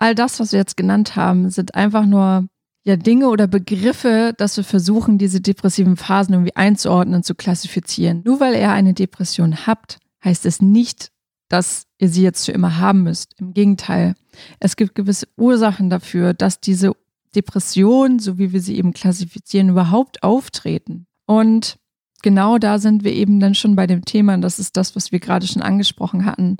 all 0.01 0.15
das, 0.15 0.39
was 0.39 0.51
wir 0.51 0.59
jetzt 0.59 0.77
genannt 0.77 1.15
haben, 1.15 1.49
sind 1.51 1.75
einfach 1.75 2.05
nur 2.05 2.47
ja 2.83 2.95
Dinge 2.95 3.29
oder 3.29 3.45
Begriffe, 3.45 4.33
dass 4.35 4.57
wir 4.57 4.63
versuchen, 4.63 5.19
diese 5.19 5.41
depressiven 5.41 5.95
Phasen 5.95 6.33
irgendwie 6.33 6.55
einzuordnen, 6.55 7.21
zu 7.21 7.35
klassifizieren. 7.35 8.23
Nur 8.25 8.39
weil 8.39 8.55
ihr 8.55 8.71
eine 8.71 8.95
Depression 8.95 9.67
habt, 9.67 9.99
heißt 10.23 10.47
es 10.47 10.61
nicht, 10.61 11.11
dass 11.49 11.85
ihr 11.99 12.09
sie 12.09 12.23
jetzt 12.23 12.45
für 12.45 12.51
immer 12.51 12.79
haben 12.79 13.03
müsst. 13.03 13.39
Im 13.39 13.53
Gegenteil, 13.53 14.15
es 14.59 14.75
gibt 14.75 14.95
gewisse 14.95 15.27
Ursachen 15.37 15.91
dafür, 15.91 16.33
dass 16.33 16.59
diese 16.59 16.93
Depressionen, 17.35 18.17
so 18.17 18.39
wie 18.39 18.53
wir 18.53 18.61
sie 18.61 18.77
eben 18.77 18.93
klassifizieren, 18.93 19.69
überhaupt 19.69 20.23
auftreten. 20.23 21.05
Und 21.27 21.77
genau 22.23 22.57
da 22.57 22.79
sind 22.79 23.03
wir 23.03 23.13
eben 23.13 23.39
dann 23.39 23.53
schon 23.53 23.75
bei 23.75 23.85
dem 23.85 24.03
Thema, 24.03 24.33
und 24.33 24.41
das 24.41 24.57
ist 24.57 24.75
das, 24.77 24.95
was 24.95 25.11
wir 25.11 25.19
gerade 25.19 25.45
schon 25.45 25.61
angesprochen 25.61 26.25
hatten. 26.25 26.57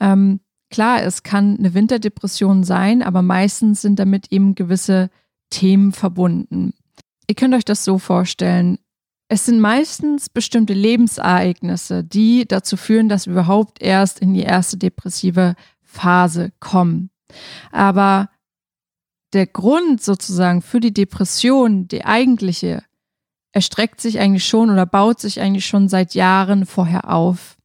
Ähm, 0.00 0.40
klar, 0.74 1.04
es 1.04 1.22
kann 1.22 1.56
eine 1.56 1.72
Winterdepression 1.72 2.64
sein, 2.64 3.00
aber 3.00 3.22
meistens 3.22 3.80
sind 3.80 4.00
damit 4.00 4.32
eben 4.32 4.56
gewisse 4.56 5.08
Themen 5.48 5.92
verbunden. 5.92 6.74
Ihr 7.28 7.36
könnt 7.36 7.54
euch 7.54 7.64
das 7.64 7.84
so 7.84 7.98
vorstellen. 7.98 8.80
Es 9.28 9.46
sind 9.46 9.60
meistens 9.60 10.28
bestimmte 10.28 10.74
Lebensereignisse, 10.74 12.02
die 12.02 12.44
dazu 12.48 12.76
führen, 12.76 13.08
dass 13.08 13.28
wir 13.28 13.34
überhaupt 13.34 13.80
erst 13.80 14.18
in 14.18 14.34
die 14.34 14.42
erste 14.42 14.76
depressive 14.76 15.54
Phase 15.80 16.50
kommen. 16.58 17.10
Aber 17.70 18.28
der 19.32 19.46
Grund 19.46 20.02
sozusagen 20.02 20.60
für 20.60 20.80
die 20.80 20.92
Depression, 20.92 21.86
die 21.86 22.04
eigentliche, 22.04 22.82
erstreckt 23.52 24.00
sich 24.00 24.18
eigentlich 24.18 24.44
schon 24.44 24.70
oder 24.70 24.86
baut 24.86 25.20
sich 25.20 25.40
eigentlich 25.40 25.66
schon 25.66 25.88
seit 25.88 26.16
Jahren 26.16 26.66
vorher 26.66 27.12
auf. 27.12 27.58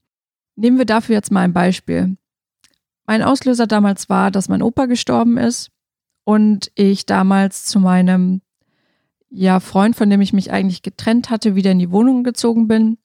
Nehmen 0.56 0.78
wir 0.78 0.86
dafür 0.86 1.16
jetzt 1.16 1.32
mal 1.32 1.42
ein 1.42 1.54
Beispiel. 1.54 2.16
Mein 3.10 3.24
Auslöser 3.24 3.66
damals 3.66 4.08
war, 4.08 4.30
dass 4.30 4.50
mein 4.50 4.62
Opa 4.62 4.86
gestorben 4.86 5.40
ist 5.40 5.72
und 6.26 6.72
ich 6.76 7.08
damals 7.08 7.66
zu 7.66 7.80
meinem 7.80 8.44
ja, 9.32 9.60
Freund, 9.60 9.96
von 9.96 10.12
dem 10.12 10.22
ich 10.22 10.32
mich 10.32 10.52
eigentlich 10.52 10.84
getrennt 10.84 11.32
hatte, 11.32 11.56
wieder 11.56 11.72
in 11.72 11.80
die 11.80 11.90
Wohnung 11.90 12.24
gezogen 12.24 12.68
bin. 12.68 13.00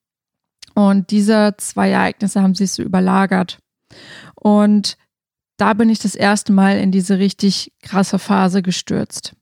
Und 0.75 1.11
diese 1.11 1.55
zwei 1.57 1.89
Ereignisse 1.89 2.43
haben 2.43 2.55
sich 2.55 2.73
so 2.73 2.83
überlagert. 2.83 3.61
Und 4.35 4.99
da 5.57 5.73
bin 5.73 5.89
ich 5.89 6.01
das 6.01 6.17
erste 6.17 6.53
Mal 6.53 6.77
in 6.81 6.93
diese 6.93 7.19
richtig 7.19 7.73
krasse 7.81 8.19
Phase 8.19 8.61
gestürzt. 8.61 9.35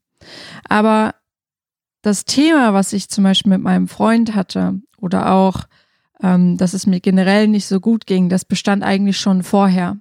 Aber 0.69 1.17
das 2.03 2.25
Thema, 2.25 2.73
was 2.73 2.93
ich 2.93 3.09
zum 3.09 3.25
Beispiel 3.25 3.51
mit 3.51 3.63
meinem 3.63 3.89
Freund 3.89 4.37
hatte 4.37 4.81
oder 4.97 5.33
auch, 5.33 5.65
ähm, 6.23 6.57
dass 6.57 6.73
es 6.73 6.87
mir 6.87 7.01
generell 7.01 7.49
nicht 7.49 7.67
so 7.67 7.81
gut 7.81 8.07
ging, 8.07 8.29
das 8.29 8.45
bestand 8.45 8.85
eigentlich 8.85 9.19
schon 9.19 9.43
vorher. 9.43 9.97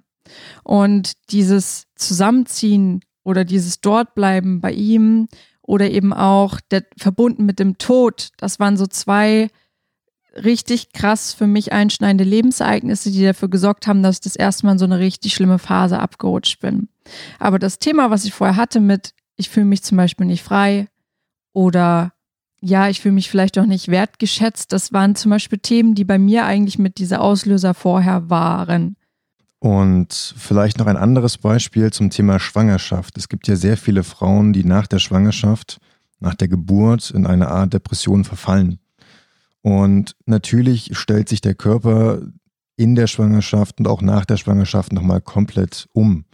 Und 0.64 1.12
dieses 1.30 1.84
Zusammenziehen 1.96 3.00
oder 3.24 3.44
dieses 3.44 3.80
Dortbleiben 3.80 4.60
bei 4.60 4.72
ihm 4.72 5.28
oder 5.62 5.90
eben 5.90 6.12
auch 6.12 6.60
der 6.70 6.84
verbunden 6.96 7.44
mit 7.44 7.58
dem 7.58 7.78
Tod, 7.78 8.30
das 8.36 8.58
waren 8.60 8.76
so 8.76 8.86
zwei 8.86 9.48
richtig 10.36 10.92
krass 10.92 11.34
für 11.34 11.46
mich 11.46 11.72
einschneidende 11.72 12.24
Lebensereignisse, 12.24 13.10
die 13.10 13.22
dafür 13.22 13.48
gesorgt 13.48 13.86
haben, 13.86 14.02
dass 14.02 14.16
ich 14.16 14.20
das 14.22 14.36
erste 14.36 14.66
Mal 14.66 14.72
in 14.72 14.78
so 14.78 14.84
eine 14.84 14.98
richtig 14.98 15.34
schlimme 15.34 15.58
Phase 15.58 15.98
abgerutscht 15.98 16.60
bin. 16.60 16.88
Aber 17.38 17.58
das 17.58 17.78
Thema, 17.78 18.10
was 18.10 18.24
ich 18.24 18.32
vorher 18.32 18.56
hatte 18.56 18.80
mit, 18.80 19.14
ich 19.36 19.50
fühle 19.50 19.66
mich 19.66 19.82
zum 19.82 19.96
Beispiel 19.96 20.26
nicht 20.26 20.42
frei 20.42 20.88
oder 21.52 22.12
ja, 22.60 22.88
ich 22.88 23.00
fühle 23.00 23.14
mich 23.14 23.28
vielleicht 23.28 23.58
auch 23.58 23.66
nicht 23.66 23.88
wertgeschätzt, 23.88 24.72
das 24.72 24.92
waren 24.92 25.16
zum 25.16 25.30
Beispiel 25.30 25.58
Themen, 25.58 25.94
die 25.94 26.04
bei 26.04 26.18
mir 26.18 26.44
eigentlich 26.44 26.78
mit 26.78 26.98
dieser 26.98 27.20
Auslöser 27.20 27.74
vorher 27.74 28.30
waren. 28.30 28.96
Und 29.62 30.34
vielleicht 30.36 30.80
noch 30.80 30.88
ein 30.88 30.96
anderes 30.96 31.38
Beispiel 31.38 31.92
zum 31.92 32.10
Thema 32.10 32.40
Schwangerschaft. 32.40 33.16
Es 33.16 33.28
gibt 33.28 33.46
ja 33.46 33.54
sehr 33.54 33.76
viele 33.76 34.02
Frauen, 34.02 34.52
die 34.52 34.64
nach 34.64 34.88
der 34.88 34.98
Schwangerschaft, 34.98 35.78
nach 36.18 36.34
der 36.34 36.48
Geburt 36.48 37.12
in 37.12 37.28
eine 37.28 37.46
Art 37.46 37.72
Depression 37.72 38.24
verfallen. 38.24 38.80
Und 39.60 40.16
natürlich 40.26 40.98
stellt 40.98 41.28
sich 41.28 41.42
der 41.42 41.54
Körper 41.54 42.22
in 42.74 42.96
der 42.96 43.06
Schwangerschaft 43.06 43.78
und 43.78 43.86
auch 43.86 44.02
nach 44.02 44.24
der 44.24 44.36
Schwangerschaft 44.36 44.92
nochmal 44.92 45.20
komplett 45.20 45.88
um. 45.92 46.24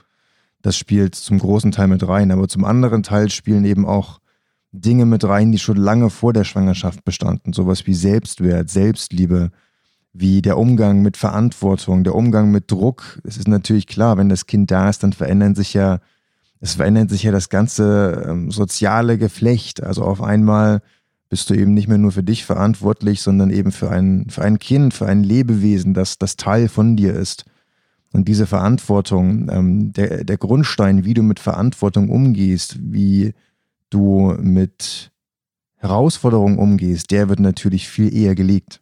Das 0.62 0.78
spielt 0.78 1.14
zum 1.14 1.38
großen 1.38 1.70
Teil 1.70 1.88
mit 1.88 2.08
rein, 2.08 2.30
aber 2.30 2.48
zum 2.48 2.64
anderen 2.64 3.02
Teil 3.02 3.28
spielen 3.28 3.66
eben 3.66 3.84
auch 3.84 4.20
Dinge 4.72 5.04
mit 5.04 5.22
rein, 5.22 5.52
die 5.52 5.58
schon 5.58 5.76
lange 5.76 6.08
vor 6.08 6.32
der 6.32 6.44
Schwangerschaft 6.44 7.04
bestanden. 7.04 7.52
Sowas 7.52 7.86
wie 7.86 7.92
Selbstwert, 7.92 8.70
Selbstliebe, 8.70 9.50
wie 10.20 10.42
der 10.42 10.58
Umgang 10.58 11.02
mit 11.02 11.16
Verantwortung, 11.16 12.02
der 12.02 12.14
Umgang 12.14 12.50
mit 12.50 12.70
Druck. 12.70 13.20
Es 13.24 13.36
ist 13.36 13.46
natürlich 13.48 13.86
klar, 13.86 14.18
wenn 14.18 14.28
das 14.28 14.46
Kind 14.46 14.70
da 14.70 14.88
ist, 14.88 15.02
dann 15.02 15.12
verändern 15.12 15.54
sich 15.54 15.74
ja, 15.74 16.00
es 16.60 16.74
verändert 16.74 17.10
sich 17.10 17.22
ja 17.22 17.30
das 17.30 17.48
ganze 17.48 18.26
ähm, 18.28 18.50
soziale 18.50 19.16
Geflecht. 19.16 19.82
Also 19.82 20.02
auf 20.02 20.22
einmal 20.22 20.82
bist 21.28 21.50
du 21.50 21.54
eben 21.54 21.72
nicht 21.72 21.88
mehr 21.88 21.98
nur 21.98 22.12
für 22.12 22.22
dich 22.22 22.44
verantwortlich, 22.44 23.22
sondern 23.22 23.50
eben 23.50 23.70
für 23.70 23.90
ein, 23.90 24.26
für 24.28 24.42
ein 24.42 24.58
Kind, 24.58 24.92
für 24.92 25.06
ein 25.06 25.22
Lebewesen, 25.22 25.94
das, 25.94 26.18
das 26.18 26.36
Teil 26.36 26.68
von 26.68 26.96
dir 26.96 27.14
ist. 27.14 27.44
Und 28.12 28.26
diese 28.26 28.46
Verantwortung, 28.46 29.48
ähm, 29.50 29.92
der, 29.92 30.24
der 30.24 30.38
Grundstein, 30.38 31.04
wie 31.04 31.14
du 31.14 31.22
mit 31.22 31.38
Verantwortung 31.38 32.08
umgehst, 32.08 32.78
wie 32.80 33.34
du 33.90 34.34
mit 34.40 35.12
Herausforderungen 35.76 36.58
umgehst, 36.58 37.10
der 37.10 37.28
wird 37.28 37.38
natürlich 37.38 37.88
viel 37.88 38.14
eher 38.14 38.34
gelegt. 38.34 38.80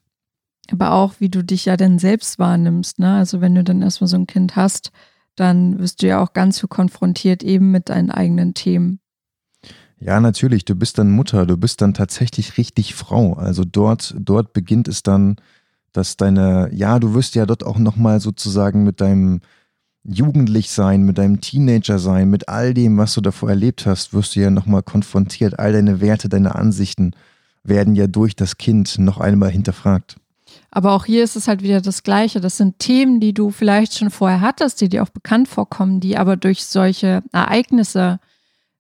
Aber 0.73 0.93
auch, 0.93 1.15
wie 1.19 1.29
du 1.29 1.43
dich 1.43 1.65
ja 1.65 1.77
dann 1.77 1.99
selbst 1.99 2.39
wahrnimmst. 2.39 2.99
Ne? 2.99 3.15
Also 3.15 3.41
wenn 3.41 3.55
du 3.55 3.65
dann 3.65 3.83
erstmal 3.83 4.09
so 4.09 4.17
ein 4.17 4.27
Kind 4.27 4.57
hast, 4.57 4.91
dann 5.37 5.79
wirst 5.79 6.03
du 6.03 6.07
ja 6.07 6.23
auch 6.23 6.33
ganz 6.33 6.61
viel 6.61 6.69
konfrontiert 6.69 7.43
eben 7.43 7.71
mit 7.71 7.89
deinen 7.89 8.11
eigenen 8.11 8.55
Themen. 8.55 9.01
Ja, 9.99 10.21
natürlich. 10.21 10.65
Du 10.65 10.75
bist 10.75 10.99
dann 10.99 11.11
Mutter, 11.11 11.47
du 11.47 11.57
bist 11.57 11.81
dann 11.81 11.95
tatsächlich 11.95 12.59
richtig 12.59 12.95
Frau. 12.95 13.35
Also 13.35 13.65
dort, 13.65 14.15
dort 14.19 14.53
beginnt 14.53 14.89
es 14.89 15.03
dann, 15.03 15.37
dass 15.93 16.17
deine, 16.17 16.69
ja, 16.73 16.99
du 16.99 17.15
wirst 17.15 17.35
ja 17.35 17.47
dort 17.47 17.65
auch 17.65 17.79
nochmal 17.79 18.21
sozusagen 18.21 18.85
mit 18.85 19.01
deinem 19.01 19.41
Jugendlichsein, 20.05 21.03
mit 21.03 21.19
deinem 21.19 21.41
Teenager-Sein, 21.41 22.29
mit 22.29 22.49
all 22.49 22.75
dem, 22.75 22.97
was 22.99 23.15
du 23.15 23.21
davor 23.21 23.51
erlebt 23.51 23.87
hast, 23.87 24.13
wirst 24.13 24.37
du 24.37 24.41
ja 24.41 24.51
nochmal 24.51 24.83
konfrontiert. 24.83 25.59
All 25.59 25.73
deine 25.73 26.01
Werte, 26.01 26.29
deine 26.29 26.55
Ansichten 26.55 27.13
werden 27.65 27.97
ja 27.97 28.07
durch 28.07 28.37
das 28.37 28.59
Kind 28.59 28.99
noch 28.99 29.19
einmal 29.19 29.51
hinterfragt. 29.51 30.17
Aber 30.71 30.93
auch 30.93 31.05
hier 31.05 31.25
ist 31.25 31.37
es 31.37 31.49
halt 31.49 31.63
wieder 31.63 31.81
das 31.81 32.03
Gleiche. 32.03 32.41
Das 32.41 32.57
sind 32.57 32.79
Themen, 32.79 33.21
die 33.21 33.33
du 33.33 33.51
vielleicht 33.51 33.97
schon 33.97 34.11
vorher 34.11 34.41
hattest, 34.41 34.81
die 34.81 34.89
dir 34.89 35.03
auch 35.03 35.11
bekannt 35.11 35.49
vorkommen, 35.49 36.01
die 36.01 36.17
aber 36.17 36.37
durch 36.37 36.65
solche 36.65 37.23
Ereignisse 37.33 38.21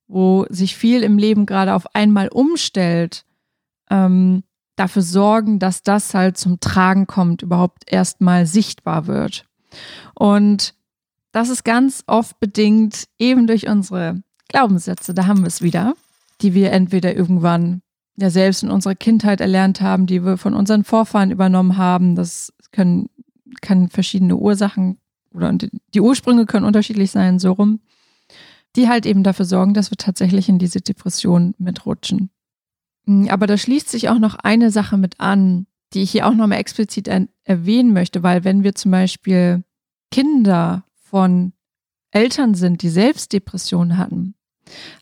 wo 0.08 0.46
sich 0.50 0.76
viel 0.76 1.02
im 1.02 1.18
Leben 1.18 1.46
gerade 1.46 1.74
auf 1.74 1.94
einmal 1.94 2.28
umstellt, 2.28 3.24
ähm, 3.90 4.44
dafür 4.76 5.02
sorgen, 5.02 5.58
dass 5.58 5.82
das 5.82 6.14
halt 6.14 6.36
zum 6.36 6.60
Tragen 6.60 7.06
kommt, 7.06 7.42
überhaupt 7.42 7.90
erstmal 7.90 8.46
sichtbar 8.46 9.06
wird. 9.06 9.46
Und 10.14 10.74
das 11.32 11.48
ist 11.48 11.64
ganz 11.64 12.04
oft 12.06 12.38
bedingt 12.40 13.08
eben 13.18 13.46
durch 13.46 13.68
unsere 13.68 14.22
Glaubenssätze, 14.48 15.12
da 15.12 15.26
haben 15.26 15.40
wir 15.40 15.48
es 15.48 15.62
wieder, 15.62 15.94
die 16.40 16.54
wir 16.54 16.72
entweder 16.72 17.14
irgendwann 17.16 17.82
ja 18.16 18.30
selbst 18.30 18.62
in 18.62 18.70
unserer 18.70 18.94
Kindheit 18.94 19.40
erlernt 19.40 19.80
haben, 19.80 20.06
die 20.06 20.24
wir 20.24 20.36
von 20.36 20.54
unseren 20.54 20.84
Vorfahren 20.84 21.30
übernommen 21.30 21.76
haben. 21.76 22.14
Das 22.14 22.52
können, 22.72 23.08
können 23.62 23.88
verschiedene 23.88 24.36
Ursachen 24.36 24.98
oder 25.34 25.52
die 25.52 26.00
Ursprünge 26.00 26.46
können 26.46 26.64
unterschiedlich 26.64 27.10
sein, 27.10 27.38
so 27.38 27.52
rum 27.52 27.80
die 28.76 28.88
halt 28.88 29.06
eben 29.06 29.22
dafür 29.22 29.46
sorgen, 29.46 29.74
dass 29.74 29.90
wir 29.90 29.96
tatsächlich 29.96 30.48
in 30.48 30.58
diese 30.58 30.80
Depression 30.80 31.54
mitrutschen. 31.58 32.30
Mm, 33.06 33.28
aber 33.28 33.46
da 33.46 33.56
schließt 33.56 33.88
sich 33.88 34.08
auch 34.08 34.18
noch 34.18 34.36
eine 34.36 34.70
Sache 34.70 34.98
mit 34.98 35.18
an, 35.18 35.66
die 35.94 36.02
ich 36.02 36.10
hier 36.10 36.26
auch 36.26 36.34
nochmal 36.34 36.58
explizit 36.58 37.08
erwähnen 37.44 37.92
möchte, 37.92 38.22
weil 38.22 38.44
wenn 38.44 38.62
wir 38.62 38.74
zum 38.74 38.90
Beispiel 38.90 39.64
Kinder 40.10 40.84
von 40.94 41.52
Eltern 42.10 42.54
sind, 42.54 42.82
die 42.82 42.88
selbst 42.88 43.32
Depressionen 43.32 43.96
hatten, 43.96 44.34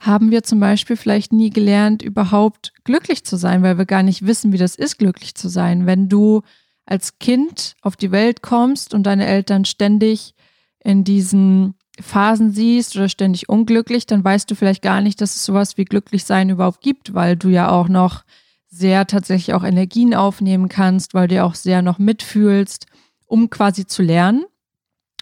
haben 0.01 0.31
wir 0.31 0.43
zum 0.43 0.61
Beispiel 0.61 0.97
vielleicht 0.97 1.33
nie 1.33 1.51
gelernt, 1.51 2.03
überhaupt 2.03 2.73
glücklich 2.85 3.25
zu 3.25 3.37
sein, 3.37 3.63
weil 3.63 3.79
wir 3.79 3.87
gar 3.87 4.03
nicht 4.03 4.27
wissen, 4.27 4.53
wie 4.53 4.59
das 4.59 4.75
ist, 4.75 4.99
glücklich 4.99 5.35
zu 5.35 5.49
sein. 5.49 5.87
Wenn 5.87 6.09
du 6.09 6.43
als 6.87 7.19
Kind 7.19 7.77
auf 7.83 7.97
die 7.97 8.11
Welt 8.11 8.43
kommst 8.43 8.95
und 8.95 9.05
deine 9.05 9.27
Eltern 9.27 9.65
ständig 9.65 10.35
in 10.81 11.05
diesen 11.05 11.75
Phasen 12.01 12.53
siehst 12.53 12.97
oder 12.97 13.09
ständig 13.09 13.49
unglücklich, 13.49 14.07
dann 14.07 14.25
weißt 14.25 14.51
du 14.51 14.55
vielleicht 14.55 14.83
gar 14.83 15.01
nicht, 15.01 15.21
dass 15.21 15.37
es 15.37 15.45
sowas 15.45 15.79
wie 15.79 15.85
glücklich 15.85 16.25
sein 16.25 16.51
überhaupt 16.51 16.81
gibt, 16.81 17.15
weil 17.15 17.37
du 17.37 17.49
ja 17.49 17.71
auch 17.71 17.89
noch 17.89 18.25
sehr 18.69 19.07
tatsächlich 19.07 19.55
auch 19.55 19.63
Energien 19.63 20.15
aufnehmen 20.15 20.69
kannst, 20.69 21.15
weil 21.15 21.29
du 21.29 21.37
ja 21.37 21.45
auch 21.45 21.55
sehr 21.55 21.81
noch 21.81 21.99
mitfühlst, 21.99 22.87
um 23.27 23.49
quasi 23.49 23.87
zu 23.87 24.03
lernen. 24.03 24.45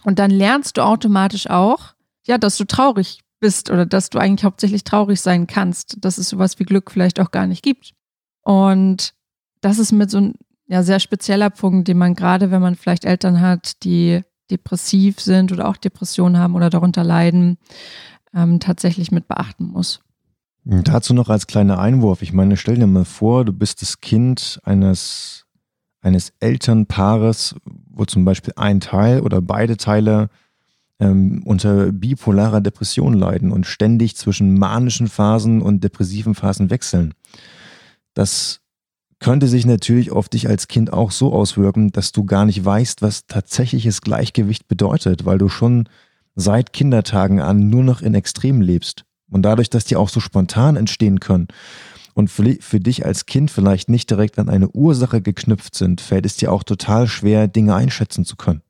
Und 0.05 0.19
dann 0.19 0.31
lernst 0.31 0.79
du 0.79 0.83
automatisch 0.83 1.49
auch, 1.49 1.95
ja, 2.27 2.39
dass 2.39 2.57
du 2.57 2.65
traurig 2.65 3.21
bist 3.43 3.71
oder 3.71 3.85
dass 3.85 4.09
du 4.09 4.19
eigentlich 4.19 4.45
hauptsächlich 4.45 4.85
traurig 4.85 5.21
sein 5.21 5.47
kannst, 5.47 5.97
dass 6.01 6.17
es 6.17 6.31
sowas 6.31 6.59
wie 6.59 6.65
Glück 6.65 6.91
vielleicht 6.91 7.21
auch 7.21 7.33
gar 7.33 7.47
nicht 7.47 7.63
gibt. 7.63 7.93
Und 8.43 9.13
das 9.61 9.79
ist 9.79 9.93
mit 9.93 10.11
so 10.11 10.19
ein 10.19 10.35
ja, 10.69 10.83
sehr 10.83 11.01
spezieller 11.01 11.51
Punkt, 11.51 11.89
den 11.89 11.99
man 11.99 12.15
gerade, 12.15 12.51
wenn 12.51 12.63
man 12.63 12.77
vielleicht 12.77 13.05
Eltern 13.05 13.41
hat, 13.41 13.83
die 13.85 14.23
depressiv 14.51 15.21
sind 15.21 15.53
oder 15.53 15.69
auch 15.69 15.77
Depressionen 15.77 16.39
haben 16.39 16.55
oder 16.55 16.71
darunter 16.71 17.05
leiden, 17.05 17.59
ähm, 18.33 18.61
tatsächlich 18.61 19.11
mit 19.11 19.29
beachten 19.29 19.65
muss. 19.65 20.01
Dazu 20.65 21.13
noch 21.13 21.29
als 21.29 21.49
kleiner 21.49 21.81
Einwurf. 21.81 22.23
Ich 22.23 22.33
meine, 22.33 22.57
stell 22.57 22.77
dir 22.77 22.87
mal 22.87 23.05
vor, 23.05 23.45
du 23.45 23.53
bist 23.53 23.83
das 23.83 24.01
Kind 24.01 24.61
eines, 24.63 25.47
eines 26.01 26.33
Elternpaares, 26.39 27.57
wo 27.91 28.05
zum 28.05 28.25
Beispiel 28.25 28.55
ein 28.57 28.79
Teil 28.79 29.21
oder 29.21 29.43
beide 29.43 29.77
Teile 29.77 30.31
ähm, 31.03 31.43
unter 31.45 31.91
bipolarer 31.91 32.61
Depression 32.61 33.15
leiden 33.15 33.51
und 33.51 33.67
ständig 33.67 34.17
zwischen 34.17 34.57
manischen 34.59 35.09
Phasen 35.09 35.61
und 35.61 35.83
depressiven 35.83 36.35
Phasen 36.35 36.71
wechseln. 36.71 37.13
Das 38.15 38.61
könnte 39.19 39.49
sich 39.49 39.67
natürlich 39.67 40.13
auf 40.13 40.29
dich 40.29 40.49
als 40.49 40.69
Kind 40.69 40.93
auch 40.93 41.11
so 41.11 41.33
auswirken, 41.33 41.91
dass 41.91 42.13
du 42.13 42.25
gar 42.25 42.45
nicht 42.45 42.65
weißt, 42.65 43.03
was 43.03 43.27
tatsächliches 43.27 44.01
Gleichgewicht 44.01 44.69
bedeutet, 44.69 45.25
weil 45.25 45.39
du 45.39 45.49
schon 45.49 45.89
seit 46.35 46.73
Kindertagen 46.73 47.41
an 47.41 47.69
nur 47.69 47.85
noch 47.85 48.01
in 48.01 48.15
Extremen 48.15 48.63
lebst. 48.63 49.05
Und 49.31 49.43
dadurch, 49.43 49.71
dass 49.71 49.85
die 49.85 49.97
auch 49.97 50.09
so 50.09 50.21
spontan 50.21 50.77
entstehen 50.77 51.21
können 51.21 51.49
und 52.15 52.29
für, 52.29 52.57
für 52.61 52.81
dich 52.81 53.07
als 53.07 53.27
Kind 53.27 53.51
vielleicht 53.51 53.89
nicht 53.89 54.11
direkt 54.11 54.39
an 54.39 54.49
eine 54.49 54.69
Ursache 54.69 55.21
geknüpft 55.21 55.75
sind, 55.75 56.01
fällt 56.01 56.27
es 56.27 56.37
dir 56.37 56.53
auch 56.53 56.63
total 56.63 57.09
schwer, 57.09 57.49
Dinge 57.49 57.75
einschätzen 57.75 58.25
zu 58.25 58.37
können. 58.37 58.63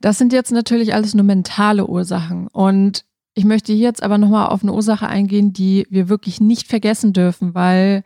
Das 0.00 0.18
sind 0.18 0.32
jetzt 0.32 0.52
natürlich 0.52 0.94
alles 0.94 1.14
nur 1.14 1.24
mentale 1.24 1.86
Ursachen. 1.86 2.48
Und 2.48 3.04
ich 3.34 3.44
möchte 3.44 3.72
hier 3.72 3.82
jetzt 3.82 4.02
aber 4.02 4.18
nochmal 4.18 4.48
auf 4.48 4.62
eine 4.62 4.72
Ursache 4.72 5.08
eingehen, 5.08 5.52
die 5.52 5.86
wir 5.90 6.08
wirklich 6.08 6.40
nicht 6.40 6.68
vergessen 6.68 7.12
dürfen, 7.12 7.54
weil 7.54 8.04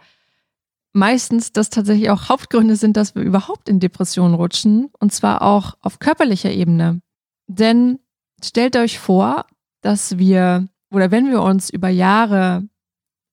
meistens 0.92 1.52
das 1.52 1.70
tatsächlich 1.70 2.10
auch 2.10 2.28
Hauptgründe 2.28 2.76
sind, 2.76 2.96
dass 2.96 3.14
wir 3.14 3.22
überhaupt 3.22 3.68
in 3.68 3.80
Depressionen 3.80 4.34
rutschen 4.34 4.90
und 4.98 5.12
zwar 5.12 5.42
auch 5.42 5.76
auf 5.80 5.98
körperlicher 5.98 6.50
Ebene. 6.50 7.00
Denn 7.46 7.98
stellt 8.42 8.76
euch 8.76 8.98
vor, 8.98 9.46
dass 9.80 10.18
wir 10.18 10.68
oder 10.90 11.10
wenn 11.10 11.30
wir 11.30 11.42
uns 11.42 11.70
über 11.70 11.88
Jahre 11.88 12.66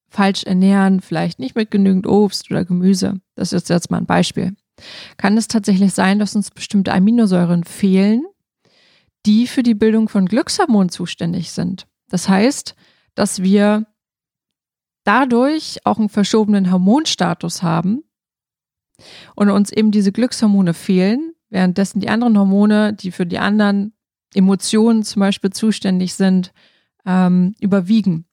falsch 0.10 0.44
ernähren, 0.44 1.01
vielleicht 1.01 1.39
nicht 1.39 1.55
mit 1.55 1.72
genügend 1.72 2.08
Obst 2.08 2.51
oder 2.51 2.65
Gemüse, 2.65 3.20
das 3.36 3.53
ist 3.53 3.70
jetzt 3.70 3.91
mal 3.91 3.98
ein 3.98 4.05
Beispiel, 4.05 4.55
kann 5.17 5.38
es 5.38 5.48
tatsächlich 5.48 5.94
sein, 5.94 6.20
dass 6.20 6.36
uns 6.36 6.51
bestimmte 6.51 6.94
Aminosäuren 6.94 7.63
fehlen, 7.63 8.25
die 9.25 9.48
für 9.48 9.63
die 9.63 9.74
Bildung 9.74 10.10
von 10.10 10.25
Glückshormonen 10.25 10.89
zuständig 10.89 11.51
sind. 11.51 11.88
Das 12.10 12.29
heißt, 12.29 12.75
dass 13.15 13.41
wir 13.41 13.88
dadurch 15.03 15.79
auch 15.86 15.98
einen 15.98 16.10
verschobenen 16.10 16.72
Hormonstatus 16.72 17.63
haben 17.63 18.03
und 19.36 19.50
uns 19.50 19.72
eben 19.72 19.91
diese 19.91 20.12
Glückshormone 20.12 20.74
fehlen, 20.74 21.34
währenddessen 21.50 22.00
die 22.00 22.10
anderen 22.10 22.38
Hormone, 22.38 22.94
die 22.94 23.12
für 23.12 23.25
die 23.25 23.39
anderen 23.39 23.94
Emotionen 24.34 25.03
zum 25.03 25.22
Beispiel 25.22 25.51
zuständig 25.51 26.15
sind, 26.15 26.53
ähm, 27.05 27.55
überwiegen. 27.60 28.25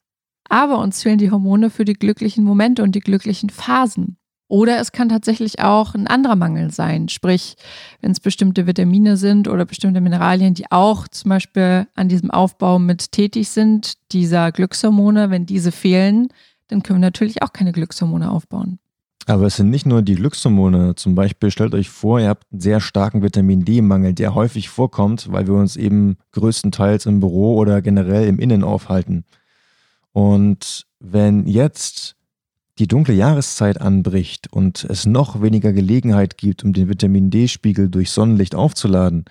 Aber 0.49 0.79
uns 0.79 1.03
fehlen 1.03 1.19
die 1.19 1.31
Hormone 1.31 1.71
für 1.71 1.85
die 1.85 1.95
glücklichen 1.95 2.45
Momente 2.45 2.83
und 2.83 2.95
die 2.95 3.01
glücklichen 3.01 3.51
Phasen. 3.51 4.19
Oder 4.53 4.81
es 4.81 4.93
kann 4.93 5.09
tatsächlich 5.09 5.61
auch 5.61 5.95
ein 5.95 6.07
anderer 6.07 6.37
Mangel 6.37 6.71
sein, 6.71 7.09
sprich, 7.09 7.57
wenn 8.03 8.13
es 8.13 8.21
bestimmte 8.21 8.67
Vitamine 8.67 9.17
sind 9.17 9.49
oder 9.49 9.65
bestimmte 9.65 10.03
Mineralien, 10.03 10.53
die 10.53 10.71
auch 10.71 11.09
zum 11.09 11.31
Beispiel 11.31 11.87
an 11.95 12.11
diesem 12.11 12.31
Aufbau 12.31 12.79
mit 12.79 13.13
tätig 13.13 13.49
sind, 13.49 13.95
dieser 14.13 14.53
Glückshormone, 14.53 15.31
wenn 15.31 15.47
diese 15.47 15.73
fehlen, 15.73 16.29
dann 16.69 16.83
können 16.83 16.99
wir 16.99 17.07
natürlich 17.07 17.41
auch 17.41 17.55
keine 17.55 17.73
Glückshormone 17.73 18.31
aufbauen. 18.31 18.79
Aber 19.25 19.47
es 19.47 19.57
sind 19.57 19.71
nicht 19.71 19.87
nur 19.87 20.03
die 20.03 20.17
Glückshormone. 20.17 20.97
Zum 20.97 21.15
Beispiel 21.15 21.51
stellt 21.51 21.73
euch 21.73 21.89
vor, 21.89 22.21
ihr 22.21 22.29
habt 22.29 22.45
einen 22.53 22.61
sehr 22.61 22.81
starken 22.81 23.23
Vitamin 23.23 23.65
D-Mangel, 23.65 24.13
der 24.13 24.35
häufig 24.35 24.69
vorkommt, 24.69 25.33
weil 25.33 25.47
wir 25.47 25.55
uns 25.55 25.77
eben 25.77 26.19
größtenteils 26.33 27.07
im 27.07 27.21
Büro 27.21 27.57
oder 27.57 27.81
generell 27.81 28.29
im 28.29 28.39
Innen 28.39 28.65
aufhalten. 28.65 29.25
Und 30.13 30.85
wenn 31.01 31.47
jetzt 31.47 32.17
die 32.83 32.89
dunkle 32.89 33.15
Jahreszeit 33.15 33.81
anbricht 33.81 34.53
und 34.53 34.83
es 34.83 35.07
noch 35.07 35.41
weniger 35.41 35.73
Gelegenheit 35.73 36.37
gibt, 36.37 36.65
um 36.65 36.73
den 36.73 36.89
Vitamin 36.89 37.31
D-Spiegel 37.31 37.89
durch 37.89 38.11
Sonnenlicht 38.11 38.57
aufzuladen, 38.57 39.25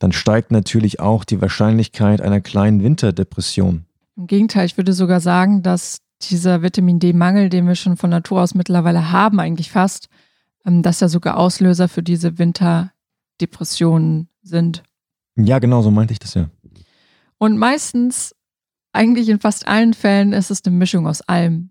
dann 0.00 0.10
steigt 0.10 0.50
natürlich 0.50 0.98
auch 0.98 1.22
die 1.22 1.40
Wahrscheinlichkeit 1.40 2.20
einer 2.20 2.40
kleinen 2.40 2.82
Winterdepression. 2.82 3.84
Im 4.16 4.26
Gegenteil, 4.26 4.66
ich 4.66 4.76
würde 4.76 4.92
sogar 4.92 5.20
sagen, 5.20 5.62
dass 5.62 6.00
dieser 6.20 6.62
Vitamin 6.62 6.98
D-Mangel, 6.98 7.48
den 7.48 7.68
wir 7.68 7.76
schon 7.76 7.96
von 7.96 8.10
Natur 8.10 8.40
aus 8.42 8.56
mittlerweile 8.56 9.12
haben, 9.12 9.38
eigentlich 9.38 9.70
fast, 9.70 10.08
ähm, 10.66 10.82
dass 10.82 10.98
ja 10.98 11.06
sogar 11.06 11.36
Auslöser 11.36 11.86
für 11.86 12.02
diese 12.02 12.40
Winterdepressionen 12.40 14.28
sind. 14.42 14.82
Ja, 15.36 15.60
genau, 15.60 15.82
so 15.82 15.92
meinte 15.92 16.12
ich 16.12 16.18
das 16.18 16.34
ja. 16.34 16.50
Und 17.38 17.56
meistens, 17.56 18.34
eigentlich 18.92 19.28
in 19.28 19.38
fast 19.38 19.68
allen 19.68 19.94
Fällen, 19.94 20.32
ist 20.32 20.50
es 20.50 20.64
eine 20.64 20.74
Mischung 20.74 21.06
aus 21.06 21.20
allem. 21.20 21.70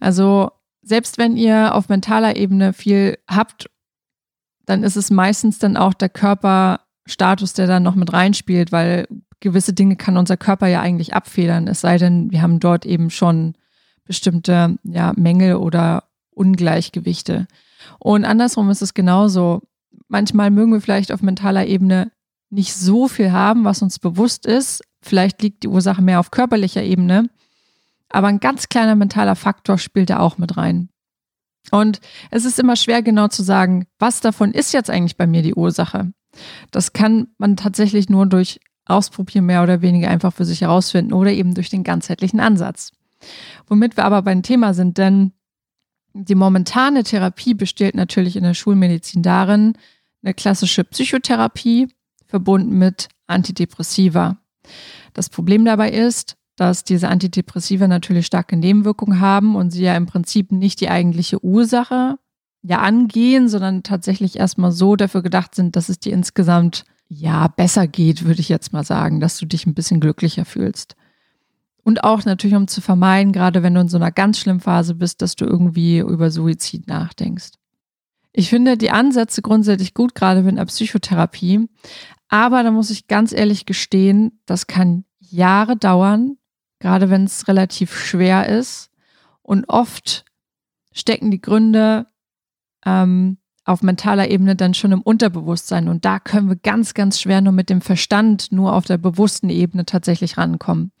Also 0.00 0.50
selbst 0.86 1.18
wenn 1.18 1.36
ihr 1.36 1.74
auf 1.74 1.88
mentaler 1.88 2.36
Ebene 2.36 2.72
viel 2.72 3.18
habt, 3.28 3.68
dann 4.66 4.84
ist 4.84 4.96
es 4.96 5.10
meistens 5.10 5.58
dann 5.58 5.76
auch 5.76 5.94
der 5.94 6.08
Körperstatus, 6.08 7.54
der 7.54 7.66
dann 7.66 7.82
noch 7.82 7.96
mit 7.96 8.12
reinspielt, 8.12 8.70
weil 8.70 9.08
gewisse 9.40 9.72
Dinge 9.72 9.96
kann 9.96 10.16
unser 10.16 10.36
Körper 10.36 10.68
ja 10.68 10.80
eigentlich 10.80 11.12
abfedern, 11.12 11.66
es 11.66 11.80
sei 11.80 11.98
denn, 11.98 12.30
wir 12.30 12.40
haben 12.40 12.60
dort 12.60 12.86
eben 12.86 13.10
schon 13.10 13.54
bestimmte 14.04 14.78
ja, 14.84 15.12
Mängel 15.16 15.56
oder 15.56 16.04
Ungleichgewichte. 16.30 17.48
Und 17.98 18.24
andersrum 18.24 18.70
ist 18.70 18.82
es 18.82 18.94
genauso. 18.94 19.62
Manchmal 20.06 20.50
mögen 20.52 20.72
wir 20.72 20.80
vielleicht 20.80 21.10
auf 21.10 21.20
mentaler 21.20 21.66
Ebene 21.66 22.12
nicht 22.48 22.74
so 22.74 23.08
viel 23.08 23.32
haben, 23.32 23.64
was 23.64 23.82
uns 23.82 23.98
bewusst 23.98 24.46
ist. 24.46 24.82
Vielleicht 25.02 25.42
liegt 25.42 25.64
die 25.64 25.68
Ursache 25.68 26.02
mehr 26.02 26.20
auf 26.20 26.30
körperlicher 26.30 26.84
Ebene. 26.84 27.28
Aber 28.16 28.28
ein 28.28 28.40
ganz 28.40 28.70
kleiner 28.70 28.94
mentaler 28.94 29.36
Faktor 29.36 29.76
spielt 29.76 30.08
da 30.08 30.20
auch 30.20 30.38
mit 30.38 30.56
rein. 30.56 30.88
Und 31.70 32.00
es 32.30 32.46
ist 32.46 32.58
immer 32.58 32.74
schwer 32.74 33.02
genau 33.02 33.28
zu 33.28 33.42
sagen, 33.42 33.88
was 33.98 34.22
davon 34.22 34.52
ist 34.52 34.72
jetzt 34.72 34.88
eigentlich 34.88 35.18
bei 35.18 35.26
mir 35.26 35.42
die 35.42 35.52
Ursache. 35.52 36.14
Das 36.70 36.94
kann 36.94 37.28
man 37.36 37.58
tatsächlich 37.58 38.08
nur 38.08 38.24
durch 38.24 38.58
Ausprobieren 38.86 39.44
mehr 39.44 39.62
oder 39.62 39.82
weniger 39.82 40.08
einfach 40.08 40.32
für 40.32 40.46
sich 40.46 40.62
herausfinden 40.62 41.12
oder 41.12 41.30
eben 41.30 41.52
durch 41.52 41.68
den 41.68 41.84
ganzheitlichen 41.84 42.40
Ansatz. 42.40 42.90
Womit 43.66 43.98
wir 43.98 44.06
aber 44.06 44.22
beim 44.22 44.42
Thema 44.42 44.72
sind, 44.72 44.96
denn 44.96 45.32
die 46.14 46.36
momentane 46.36 47.02
Therapie 47.02 47.52
besteht 47.52 47.94
natürlich 47.94 48.36
in 48.36 48.44
der 48.44 48.54
Schulmedizin 48.54 49.22
darin, 49.22 49.76
eine 50.22 50.32
klassische 50.32 50.84
Psychotherapie 50.84 51.88
verbunden 52.24 52.78
mit 52.78 53.08
Antidepressiva. 53.26 54.38
Das 55.12 55.28
Problem 55.28 55.66
dabei 55.66 55.90
ist, 55.90 56.38
dass 56.56 56.84
diese 56.84 57.08
Antidepressiva 57.08 57.86
natürlich 57.86 58.26
starke 58.26 58.56
Nebenwirkungen 58.56 59.20
haben 59.20 59.56
und 59.56 59.70
sie 59.70 59.82
ja 59.82 59.94
im 59.96 60.06
Prinzip 60.06 60.52
nicht 60.52 60.80
die 60.80 60.88
eigentliche 60.88 61.44
Ursache 61.44 62.18
ja 62.62 62.80
angehen, 62.80 63.48
sondern 63.48 63.82
tatsächlich 63.82 64.38
erstmal 64.38 64.72
so 64.72 64.96
dafür 64.96 65.22
gedacht 65.22 65.54
sind, 65.54 65.76
dass 65.76 65.88
es 65.88 66.00
dir 66.00 66.12
insgesamt 66.12 66.84
ja 67.08 67.46
besser 67.48 67.86
geht, 67.86 68.24
würde 68.24 68.40
ich 68.40 68.48
jetzt 68.48 68.72
mal 68.72 68.84
sagen, 68.84 69.20
dass 69.20 69.38
du 69.38 69.46
dich 69.46 69.66
ein 69.66 69.74
bisschen 69.74 70.00
glücklicher 70.00 70.44
fühlst. 70.44 70.96
Und 71.84 72.02
auch 72.02 72.24
natürlich, 72.24 72.56
um 72.56 72.66
zu 72.66 72.80
vermeiden, 72.80 73.32
gerade 73.32 73.62
wenn 73.62 73.74
du 73.74 73.80
in 73.80 73.88
so 73.88 73.96
einer 73.96 74.10
ganz 74.10 74.40
schlimmen 74.40 74.58
Phase 74.58 74.96
bist, 74.96 75.22
dass 75.22 75.36
du 75.36 75.44
irgendwie 75.44 75.98
über 75.98 76.32
Suizid 76.32 76.88
nachdenkst. 76.88 77.52
Ich 78.32 78.50
finde 78.50 78.76
die 78.76 78.90
Ansätze 78.90 79.40
grundsätzlich 79.40 79.94
gut, 79.94 80.16
gerade 80.16 80.42
mit 80.42 80.56
einer 80.56 80.66
Psychotherapie. 80.66 81.68
Aber 82.28 82.64
da 82.64 82.72
muss 82.72 82.90
ich 82.90 83.06
ganz 83.06 83.32
ehrlich 83.32 83.66
gestehen, 83.66 84.40
das 84.46 84.66
kann 84.66 85.04
Jahre 85.20 85.76
dauern, 85.76 86.36
gerade 86.78 87.10
wenn 87.10 87.24
es 87.24 87.48
relativ 87.48 87.96
schwer 87.98 88.48
ist. 88.48 88.90
Und 89.42 89.68
oft 89.68 90.24
stecken 90.92 91.30
die 91.30 91.40
Gründe 91.40 92.06
ähm, 92.84 93.38
auf 93.64 93.82
mentaler 93.82 94.30
Ebene 94.30 94.56
dann 94.56 94.74
schon 94.74 94.92
im 94.92 95.02
Unterbewusstsein. 95.02 95.88
Und 95.88 96.04
da 96.04 96.20
können 96.20 96.48
wir 96.48 96.56
ganz, 96.56 96.94
ganz 96.94 97.20
schwer 97.20 97.40
nur 97.40 97.52
mit 97.52 97.68
dem 97.68 97.80
Verstand, 97.80 98.52
nur 98.52 98.74
auf 98.74 98.84
der 98.84 98.98
bewussten 98.98 99.50
Ebene 99.50 99.84
tatsächlich 99.84 100.38
rankommen. 100.38 100.92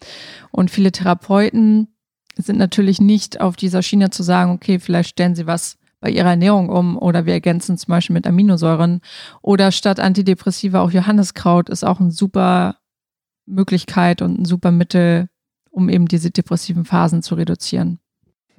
Und 0.50 0.70
viele 0.70 0.92
Therapeuten 0.92 1.88
sind 2.36 2.58
natürlich 2.58 3.00
nicht 3.00 3.40
auf 3.40 3.56
dieser 3.56 3.82
Schiene 3.82 4.10
zu 4.10 4.22
sagen, 4.22 4.52
okay, 4.52 4.78
vielleicht 4.78 5.10
stellen 5.10 5.34
sie 5.34 5.46
was 5.46 5.78
bei 6.00 6.10
ihrer 6.10 6.30
Ernährung 6.30 6.68
um 6.68 6.98
oder 6.98 7.24
wir 7.24 7.32
ergänzen 7.32 7.78
zum 7.78 7.90
Beispiel 7.90 8.14
mit 8.14 8.26
Aminosäuren 8.26 9.00
oder 9.40 9.72
statt 9.72 9.98
Antidepressiva 9.98 10.80
auch 10.80 10.90
Johanniskraut 10.90 11.70
ist 11.70 11.84
auch 11.84 12.00
eine 12.00 12.10
super 12.10 12.76
Möglichkeit 13.46 14.20
und 14.20 14.38
ein 14.38 14.44
super 14.44 14.72
Mittel, 14.72 15.28
um 15.76 15.90
eben 15.90 16.06
diese 16.06 16.30
depressiven 16.30 16.86
Phasen 16.86 17.22
zu 17.22 17.34
reduzieren. 17.34 17.98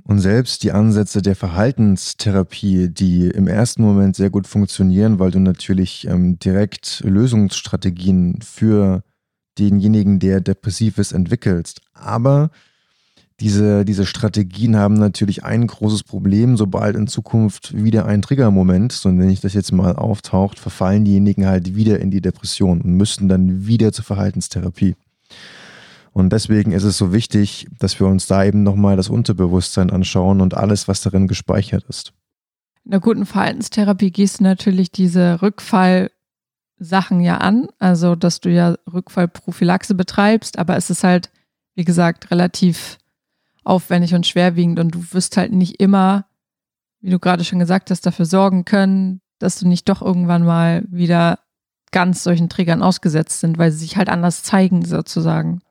Und 0.03 0.19
selbst 0.19 0.63
die 0.63 0.71
Ansätze 0.71 1.21
der 1.21 1.35
Verhaltenstherapie, 1.35 2.89
die 2.89 3.27
im 3.27 3.47
ersten 3.47 3.81
Moment 3.81 4.15
sehr 4.15 4.29
gut 4.29 4.47
funktionieren, 4.47 5.19
weil 5.19 5.31
du 5.31 5.39
natürlich 5.39 6.07
ähm, 6.07 6.37
direkt 6.39 7.01
Lösungsstrategien 7.03 8.39
für 8.41 9.03
denjenigen, 9.57 10.19
der 10.19 10.39
depressiv 10.39 10.99
ist, 10.99 11.11
entwickelst. 11.11 11.81
Aber 11.93 12.51
diese, 13.39 13.83
diese 13.83 14.05
Strategien 14.05 14.77
haben 14.77 14.93
natürlich 14.93 15.43
ein 15.43 15.65
großes 15.65 16.03
Problem, 16.03 16.55
sobald 16.55 16.95
in 16.95 17.07
Zukunft 17.07 17.73
wieder 17.75 18.05
ein 18.05 18.21
Triggermoment, 18.21 18.91
so 18.91 19.09
nenne 19.09 19.31
ich 19.31 19.41
das 19.41 19.53
jetzt 19.53 19.71
mal, 19.71 19.95
auftaucht, 19.95 20.59
verfallen 20.59 21.03
diejenigen 21.03 21.47
halt 21.47 21.75
wieder 21.75 21.99
in 21.99 22.11
die 22.11 22.21
Depression 22.21 22.81
und 22.81 22.93
müssen 22.93 23.27
dann 23.27 23.65
wieder 23.65 23.91
zur 23.91 24.05
Verhaltenstherapie. 24.05 24.95
Und 26.17 26.33
deswegen 26.33 26.71
ist 26.71 26.83
es 26.83 26.97
so 26.97 27.13
wichtig, 27.13 27.67
dass 27.77 27.99
wir 27.99 28.07
uns 28.07 28.25
da 28.25 28.43
eben 28.43 28.63
nochmal 28.63 28.97
das 28.97 29.07
Unterbewusstsein 29.07 29.91
anschauen 29.91 30.41
und 30.41 30.55
alles, 30.55 30.87
was 30.87 31.01
darin 31.01 31.27
gespeichert 31.27 31.83
ist. 31.89 32.11
In 32.85 32.89
der 32.89 33.01
guten 33.01 33.27
Verhaltenstherapie 33.27 34.09
gehst 34.09 34.39
du 34.39 34.43
natürlich 34.45 34.91
diese 34.91 35.43
Rückfallsachen 35.43 37.19
ja 37.21 37.37
an, 37.37 37.67
also 37.77 38.15
dass 38.15 38.39
du 38.39 38.49
ja 38.49 38.77
Rückfallprophylaxe 38.91 39.93
betreibst, 39.93 40.57
aber 40.57 40.75
es 40.75 40.89
ist 40.89 41.03
halt, 41.03 41.29
wie 41.75 41.85
gesagt, 41.85 42.31
relativ 42.31 42.97
aufwendig 43.63 44.15
und 44.15 44.25
schwerwiegend 44.25 44.79
und 44.79 44.95
du 44.95 45.05
wirst 45.11 45.37
halt 45.37 45.51
nicht 45.51 45.79
immer, 45.79 46.25
wie 46.99 47.11
du 47.11 47.19
gerade 47.19 47.43
schon 47.43 47.59
gesagt 47.59 47.91
hast, 47.91 48.07
dafür 48.07 48.25
sorgen 48.25 48.65
können, 48.65 49.21
dass 49.37 49.59
du 49.59 49.67
nicht 49.67 49.87
doch 49.87 50.01
irgendwann 50.01 50.43
mal 50.43 50.83
wieder 50.89 51.37
ganz 51.91 52.23
solchen 52.23 52.49
Triggern 52.49 52.81
ausgesetzt 52.81 53.39
sind, 53.39 53.59
weil 53.59 53.71
sie 53.71 53.77
sich 53.77 53.97
halt 53.97 54.09
anders 54.09 54.41
zeigen 54.41 54.83
sozusagen. 54.83 55.61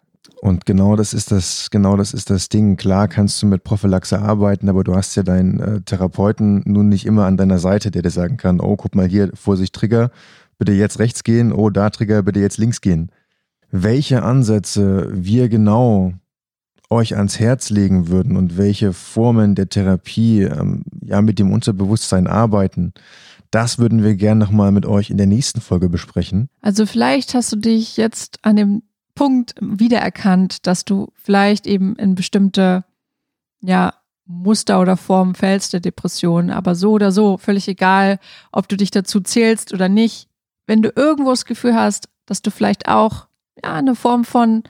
Und 0.41 0.67
genau 0.67 0.97
das 0.97 1.15
ist 1.15 1.33
das, 1.33 1.71
genau 1.71 1.97
das 1.97 2.13
ist 2.13 2.31
das 2.31 2.49
Ding. 2.49 2.77
Klar 2.77 3.09
kannst 3.09 3.43
du 3.43 3.47
mit 3.47 3.65
Prophylaxe 3.65 4.21
arbeiten, 4.21 4.69
aber 4.69 4.85
du 4.85 4.95
hast 4.95 5.17
ja 5.17 5.23
deinen 5.23 5.61
äh, 5.61 5.81
Therapeuten 5.81 6.63
nun 6.65 6.89
nicht 6.89 7.07
immer 7.07 7.27
an 7.27 7.37
deiner 7.37 7.59
Seite, 7.59 7.91
der 7.91 8.03
dir 8.03 8.11
sagen 8.11 8.37
kann, 8.37 8.61
oh, 8.61 8.77
guck 8.77 8.95
mal 8.95 9.07
hier, 9.07 9.31
Vorsicht, 9.35 9.75
Trigger, 9.75 10.11
bitte 10.59 10.73
jetzt 10.73 10.99
rechts 10.99 11.25
gehen, 11.25 11.53
oh, 11.53 11.71
da 11.71 11.91
Trigger, 11.91 12.23
bitte 12.23 12.41
jetzt 12.41 12.59
links 12.59 12.81
gehen. 12.81 13.11
Welche 13.71 14.23
Ansätze 14.23 15.09
wir 15.13 15.49
genau 15.49 16.13
euch 16.89 17.17
ans 17.17 17.41
Herz 17.41 17.71
legen 17.71 18.09
würden 18.09 18.37
und 18.37 18.57
welche 18.57 18.93
Formen 18.93 19.55
der 19.55 19.69
Therapie 19.69 20.43
ähm, 20.43 20.85
ja 21.03 21.21
mit 21.21 21.39
dem 21.39 21.53
Unterbewusstsein 21.53 22.27
arbeiten, 22.27 22.93
das 23.51 23.79
würden 23.79 24.03
wir 24.03 24.15
gerne 24.15 24.45
nochmal 24.45 24.73
mit 24.73 24.87
euch 24.87 25.11
in 25.11 25.17
der 25.17 25.27
nächsten 25.27 25.61
Folge 25.61 25.89
besprechen. 25.89 26.49
Also 26.61 26.87
vielleicht 26.87 27.35
hast 27.35 27.53
du 27.53 27.57
dich 27.57 27.97
jetzt 27.97 28.39
an 28.43 28.57
dem 28.57 28.83
Punkt 29.17 29.55
wiedererkannt, 29.61 30.69
dass 30.69 30.85
du 30.85 31.09
vielleicht 31.15 31.67
eben 31.67 31.97
in 31.97 32.15
bestimmte, 32.15 32.85
ja, 33.61 33.95
Muster 34.27 34.81
oder 34.81 34.97
Formen 34.97 35.35
fällst 35.35 35.73
der 35.73 35.81
Depression, 35.81 36.51
aber 36.51 36.75
so 36.75 36.93
oder 36.93 37.11
so, 37.13 37.39
völlig 37.39 37.67
egal, 37.69 38.19
ob 38.53 38.69
du 38.69 38.77
dich 38.77 38.91
dazu 38.91 39.21
zählst 39.21 39.73
oder 39.73 39.89
nicht. 39.89 40.29
Wenn 40.67 40.83
du 40.83 40.93
irgendwo 40.95 41.31
das 41.31 41.45
Gefühl 41.45 41.75
hast, 41.75 42.09
dass 42.27 42.43
du 42.43 42.51
vielleicht 42.51 42.89
auch 42.89 43.29
ja, 43.63 43.75
eine 43.75 43.95
Form 43.95 44.25
von, 44.25 44.65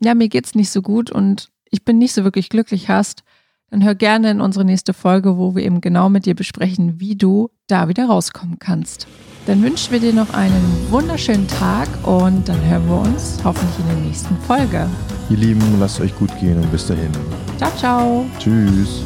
ja, 0.00 0.14
mir 0.14 0.28
geht's 0.28 0.54
nicht 0.54 0.70
so 0.70 0.82
gut 0.82 1.10
und 1.10 1.50
ich 1.70 1.84
bin 1.84 1.98
nicht 1.98 2.12
so 2.12 2.22
wirklich 2.22 2.50
glücklich 2.50 2.88
hast, 2.88 3.24
dann 3.70 3.84
hör 3.84 3.94
gerne 3.94 4.30
in 4.30 4.40
unsere 4.40 4.64
nächste 4.64 4.92
Folge, 4.92 5.36
wo 5.38 5.54
wir 5.54 5.64
eben 5.64 5.80
genau 5.80 6.08
mit 6.08 6.26
dir 6.26 6.34
besprechen, 6.34 6.98
wie 6.98 7.16
du 7.16 7.50
da 7.66 7.88
wieder 7.88 8.06
rauskommen 8.06 8.58
kannst. 8.58 9.06
Dann 9.46 9.62
wünschen 9.62 9.92
wir 9.92 10.00
dir 10.00 10.12
noch 10.12 10.34
einen 10.34 10.86
wunderschönen 10.90 11.48
Tag 11.48 11.88
und 12.02 12.48
dann 12.48 12.60
hören 12.68 12.88
wir 12.88 13.00
uns 13.00 13.38
hoffentlich 13.42 13.78
in 13.78 13.86
der 13.86 14.06
nächsten 14.06 14.36
Folge. 14.46 14.88
Ihr 15.30 15.36
Lieben, 15.36 15.62
lasst 15.78 16.00
euch 16.00 16.16
gut 16.18 16.30
gehen 16.38 16.58
und 16.58 16.70
bis 16.70 16.86
dahin. 16.86 17.10
Ciao, 17.56 17.70
ciao. 17.76 18.26
Tschüss. 18.38 19.02